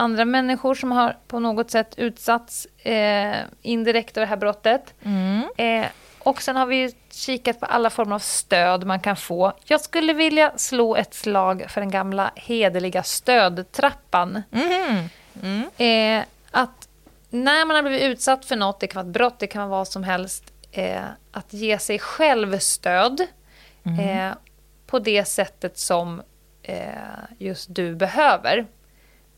[0.00, 4.94] andra människor som har på något sätt utsatts eh, indirekt av det här brottet.
[5.56, 5.86] Eh,
[6.18, 9.52] och sen har vi kikat på alla former av stöd man kan få.
[9.64, 14.42] Jag skulle vilja slå ett slag för den gamla hederliga stödtrappan.
[15.76, 16.88] Eh, att
[17.30, 19.78] när man har blivit utsatt för något, det kan vara ett brott, det kan vara
[19.78, 23.20] vad som helst, eh, att ge sig själv stöd
[24.00, 24.32] eh,
[24.86, 26.22] på det sättet som
[26.62, 26.84] eh,
[27.38, 28.66] just du behöver.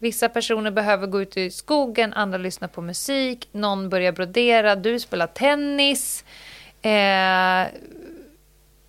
[0.02, 5.00] Vissa personer behöver gå ut i skogen, andra lyssnar på musik, någon börjar brodera, du
[5.00, 6.24] spelar tennis.
[6.82, 7.66] Eh,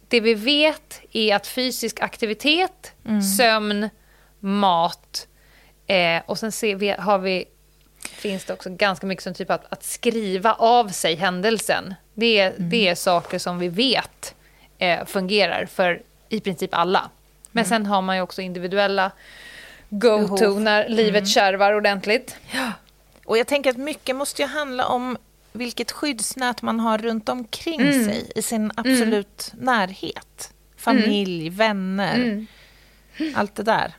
[0.08, 2.94] det vi vet är att fysisk aktivitet,
[3.38, 3.90] sömn,
[4.40, 5.28] mat
[5.88, 7.46] eh, och sen ser vi, har vi,
[8.10, 11.94] finns det också ganska mycket som typ att, att skriva av sig händelsen.
[12.14, 14.36] Det, är- det är saker som vi vet
[14.78, 17.10] eh, fungerar för i princip alla.
[17.52, 19.12] Men sen har man ju också individuella
[20.00, 20.62] go-to Behov.
[20.62, 22.36] när livet kärvar ordentligt.
[23.26, 25.18] Och jag tänker att mycket måste ju handla om
[25.52, 28.06] vilket skyddsnät man har runt omkring Mm.
[28.06, 30.54] sig i sin absolut närhet.
[30.78, 32.46] Familj, vänner,
[33.36, 33.94] allt det där.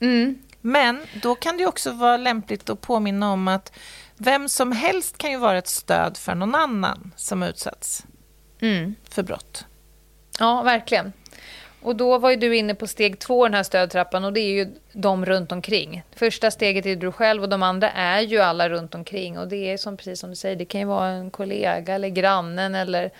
[0.00, 0.38] Mm.
[0.60, 3.72] Men då kan det också vara lämpligt att påminna om att
[4.16, 8.04] vem som helst kan ju vara ett stöd för någon annan som utsatts
[8.60, 8.94] Mm.
[9.10, 9.64] för brott.
[10.38, 11.12] Ja, verkligen.
[11.88, 14.40] Och då var ju du inne på steg två i den här stödtrappan och det
[14.40, 16.02] är ju de runt omkring.
[16.16, 19.38] Första steget är du själv och de andra är ju alla runt omkring.
[19.38, 22.08] Och det är som, precis som du säger, det kan ju vara en kollega eller
[22.08, 23.10] grannen eller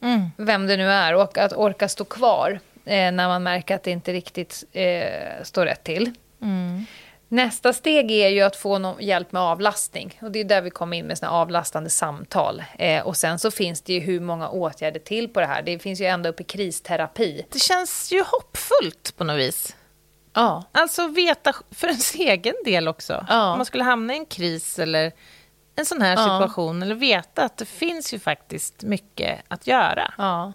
[0.00, 0.30] Mm.
[0.36, 1.14] vem det nu är.
[1.14, 5.64] Och att orka stå kvar eh, när man märker att det inte riktigt eh, står
[5.64, 6.10] rätt till.
[6.42, 6.86] Mm.
[7.34, 10.18] Nästa steg är ju att få någon hjälp med avlastning.
[10.22, 12.62] Och det är där vi kommer in med såna avlastande samtal.
[12.78, 15.62] Eh, och sen så finns det ju hur många åtgärder till på det här.
[15.62, 17.46] Det finns ju ända upp i kristerapi.
[17.50, 19.76] Det känns ju hoppfullt på något vis.
[20.34, 20.64] Ja.
[20.72, 23.26] Alltså veta för ens egen del också.
[23.28, 23.50] Ja.
[23.52, 25.12] Om man skulle hamna i en kris eller
[25.76, 26.22] en sån här Ja.
[26.24, 26.82] situation.
[26.82, 30.14] Eller veta att det finns ju faktiskt mycket att göra.
[30.18, 30.52] ja.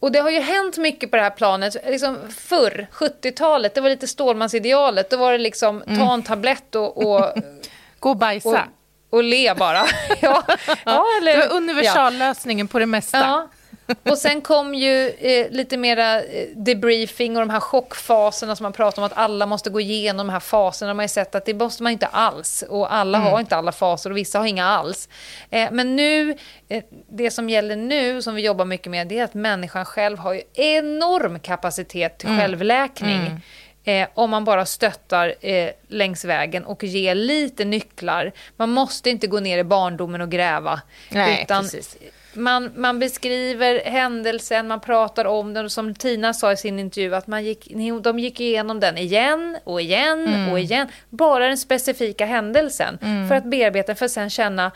[0.00, 1.76] Och det har ju hänt mycket på det här planet.
[1.86, 5.10] Liksom förr, 70-talet, det var lite Stålmansidealet.
[5.10, 7.20] Då var det liksom ta en tablett och, och,
[7.98, 8.68] Gå och och, bajsa.
[9.10, 9.86] och le bara.
[10.20, 10.42] ja.
[10.84, 13.18] Ja, eller, det var universallösningen på det mesta.
[13.18, 13.48] Ja.
[14.10, 18.72] Och sen kom ju eh, lite mera eh, debriefing och de här chockfaserna som man
[18.72, 20.88] pratar om att alla måste gå igenom de här faserna.
[20.88, 23.72] Man har ju sett att det måste man inte alls och alla har inte alla
[23.72, 25.08] faser och vissa har inga alls.
[25.50, 26.36] Eh, men nu,
[26.68, 30.18] eh, det som gäller nu som vi jobbar mycket med det är att människan själv
[30.18, 33.40] har ju enorm kapacitet till självläkning.
[33.84, 38.32] Eh, om man bara stöttar eh, längs vägen och ger lite nycklar.
[38.56, 40.80] Man måste inte gå ner i barndomen och gräva.
[41.10, 41.96] Nej, utan precis.
[42.36, 47.14] Man, man beskriver händelsen, man pratar om den och som Tina sa i sin intervju
[47.14, 47.68] att man gick,
[48.02, 50.52] de gick igenom den igen och igen Mm.
[50.52, 50.88] och igen.
[51.10, 54.72] Bara den specifika händelsen för att bearbeta för att sen känna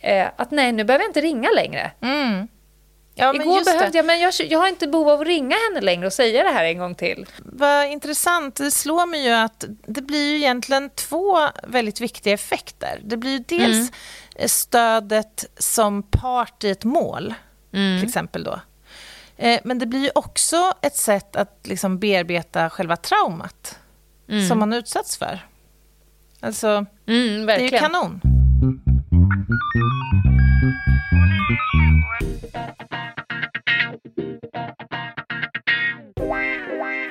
[0.00, 1.90] eh, att nej, nu behöver jag inte ringa längre.
[2.02, 2.48] Mm.
[3.18, 3.98] Ja, men Igår behövde det.
[3.98, 6.50] jag, men jag, jag har inte behov av att ringa henne längre och säga det
[6.50, 7.26] här en gång till.
[7.38, 8.54] Vad intressant.
[8.56, 11.38] Det slår mig ju att det blir ju egentligen två
[11.68, 13.00] väldigt viktiga effekter.
[13.04, 13.92] Det blir ju dels
[14.46, 17.34] stödet som part i ett mål,
[17.70, 18.60] till exempel då.
[19.36, 23.78] Eh, Men det blir ju också ett sätt att liksom bearbeta själva traumat
[24.48, 25.46] som man utsatts för.
[26.40, 28.20] Alltså, Mm, det är ju kanon.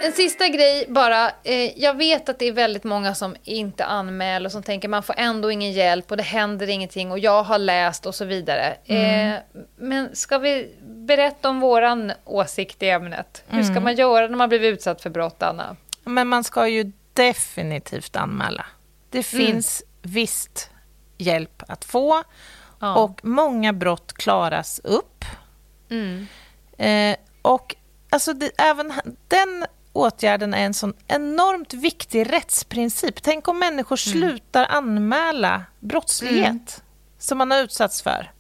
[0.04, 1.32] En sista grej bara.
[1.44, 5.04] Eh, jag vet att det är väldigt många som inte anmäler och som tänker man
[5.04, 8.78] får ändå ingen hjälp och det händer ingenting och jag har läst och så vidare.
[8.86, 9.34] Mm.
[9.34, 9.40] Eh,
[9.78, 13.44] men ska vi berätta om våran åsikt i ämnet?
[13.48, 13.74] Hur Mm.
[13.74, 15.76] ska man göra när man blivit utsatt för brott, Anna?
[16.04, 18.66] Men man ska ju definitivt anmäla.
[19.10, 19.46] Det Mm.
[19.48, 20.70] finns visst
[21.18, 22.24] hjälp att få
[22.80, 22.96] Ja.
[22.96, 25.26] och många brott klaras upp.
[25.90, 26.28] Mm.
[26.78, 27.76] Eh, och
[28.10, 28.94] alltså det, även
[29.28, 29.66] den
[29.98, 33.22] åtgärden är en sån enormt viktig rättsprincip.
[33.22, 34.20] Tänk om människor Mm.
[34.20, 36.84] slutar anmäla brottslighet
[37.18, 38.32] som man har utsatts för.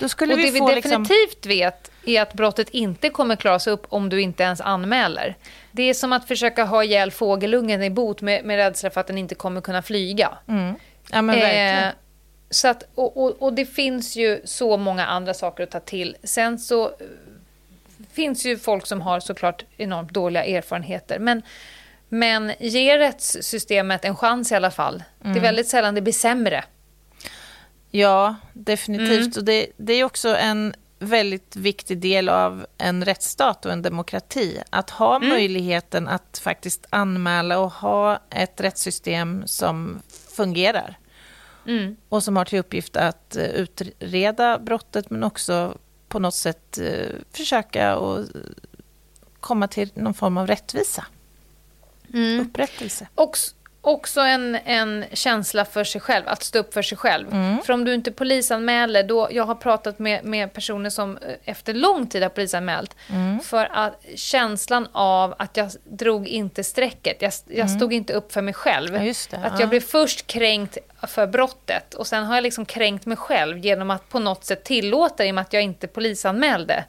[0.00, 1.02] Då skulle Och det vi vi få liksom...
[1.02, 5.36] definitivt vet är att brottet inte kommer klaras upp om du inte ens anmäler.
[5.72, 9.06] Det är som att försöka ha ihjäl fågelungen i bot med, med rädsla för att
[9.06, 10.38] den inte kommer kunna flyga.
[10.48, 10.74] Mm.
[11.10, 11.84] Ja, men verkligen.
[11.84, 11.92] Eh,
[12.50, 16.16] så att, och, och, och det finns ju så många andra saker att ta till.
[16.22, 16.92] Sen så eh,
[18.18, 21.18] finns ju folk som har såklart enormt dåliga erfarenheter.
[21.18, 21.42] Men,
[22.08, 25.02] men ge rättssystemet en chans i alla fall.
[25.22, 26.64] Det är väldigt sällan det blir sämre.
[27.90, 29.26] Ja, definitivt.
[29.26, 29.32] Mm.
[29.36, 34.62] Och det, det är också en väldigt viktig del av en rättsstat och en demokrati.
[34.70, 35.28] Att ha Mm.
[35.28, 40.02] möjligheten att faktiskt anmäla och ha ett rättssystem som
[40.36, 40.98] fungerar.
[41.66, 41.96] Mm.
[42.08, 45.74] Och som har till uppgift att eh, utreda brottet men också
[46.08, 48.24] på något sätt eh, försöka och
[49.40, 51.06] komma till någon form av rättvisa.
[52.14, 52.40] Mm.
[52.46, 53.08] Upprättelse.
[53.14, 53.54] Också,
[53.88, 57.26] också en, en känsla för sig själv, att stå upp för sig själv.
[57.66, 61.74] För om du inte polisanmäler, då, jag har pratat med, med personer som eh, efter
[61.74, 62.96] lång tid har polisanmält,
[63.44, 68.42] för att känslan av att jag drog inte strecket, jag, jag stod inte upp för
[68.42, 68.92] mig själv.
[68.92, 68.98] Det.
[69.00, 69.60] Att Ja.
[69.60, 70.78] jag blev först kränkt
[71.08, 74.64] för brottet och sen har jag liksom kränkt mig själv genom att på något sätt
[74.64, 76.84] tillåta i och med att jag inte polisanmälde.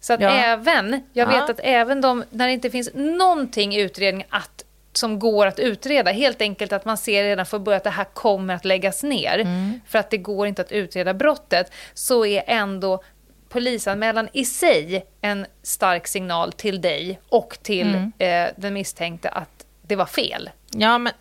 [0.00, 0.30] Så att Ja.
[0.30, 1.40] även, jag Ja.
[1.40, 4.64] vet att även de, när det inte finns någonting i utredningen att,
[4.96, 8.04] som går att utreda, helt enkelt att man ser redan från början att det här
[8.04, 9.80] kommer att läggas ner, Mm.
[9.86, 13.02] för att det går inte att utreda brottet, så är ändå
[13.48, 18.12] polisanmälan i sig en stark signal till dig och till Mm.
[18.18, 20.50] eh, den misstänkte att det var fel.
[20.70, 21.12] Ja, men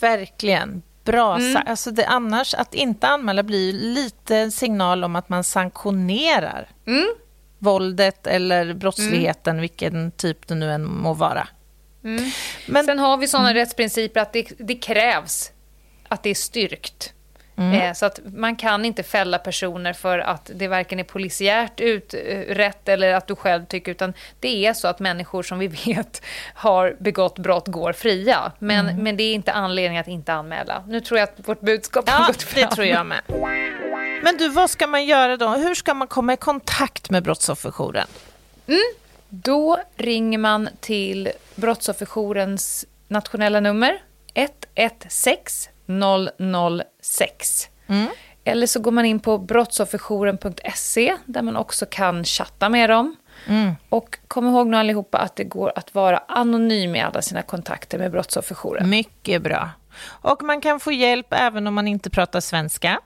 [0.00, 0.82] verkligen.
[1.04, 1.62] Bra Mm.
[1.66, 6.68] alltså det, Annars, att inte anmäla blir ju lite en signal om att man sanktionerar
[6.86, 7.08] Mm.
[7.58, 11.48] våldet eller brottsligheten, vilken typ det nu än må vara.
[12.66, 15.52] Men, Sen har vi sådana rättsprinciper att det, det krävs
[16.08, 17.12] att det är styrkt.
[17.56, 22.14] Eh, så att man kan inte fälla personer för att det varken är polisiärt ut,
[22.14, 25.66] eh, rätt eller att du själv tycker, utan det är så att människor som vi
[25.86, 26.22] vet
[26.54, 28.52] har begått brott går fria.
[28.58, 30.84] Men, men det är inte anledning att inte anmäla.
[30.86, 32.62] Nu tror jag att vårt budskap har ja, gått fram.
[32.62, 33.20] det tror jag med.
[34.22, 35.48] Men du, vad ska man göra då?
[35.48, 38.06] Hur ska man komma i kontakt med Brottsofferjouren?
[39.34, 44.02] Då ringer man till Brottsofferjourens nationella nummer
[44.34, 45.72] 116
[47.06, 47.68] 006.
[48.44, 53.16] Eller så går man in på brottsofferjouren.se där man också kan chatta med dem.
[53.88, 57.98] Och kom ihåg nu allihopa att det går att vara anonym i alla sina kontakter
[57.98, 58.90] med Brottsofferjouren.
[58.90, 59.70] Mycket bra.
[60.06, 63.00] Och man kan få hjälp även om man inte pratar svenska.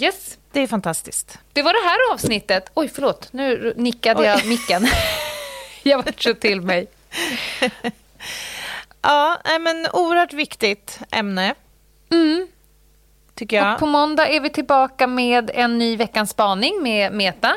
[0.00, 1.38] Yes, Det är fantastiskt.
[1.52, 2.70] det var det här avsnittet.
[2.74, 3.28] Oj, förlåt.
[3.32, 4.86] Nu nickade jag micken.
[5.90, 6.86] jag var så till mig.
[9.02, 11.54] Ja, men oerhört viktigt ämne.
[13.34, 13.72] Tycker jag.
[13.72, 17.54] Och på måndag är vi tillbaka med en ny veckans spaning med Meta.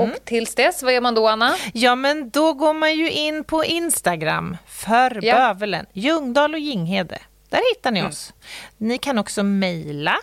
[0.00, 1.54] Och tills dess, vad gör man då, Anna?
[1.74, 5.34] Ja, men då går man ju in på Instagram för Ja.
[5.54, 5.86] bövelen.
[5.92, 7.18] Ljungdahl och Ginghede.
[7.48, 8.32] Där hittar ni oss.
[8.76, 10.16] Ni kan också mejla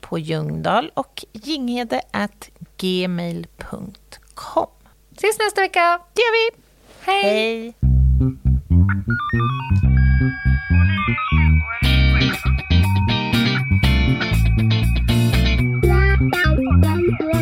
[0.00, 3.92] på ljungdahl och ginghede at gmail.com.
[5.16, 6.00] Ses nästa vecka.
[6.12, 6.62] Det gör vi.
[7.04, 7.74] Hej!
[17.22, 17.41] Hej.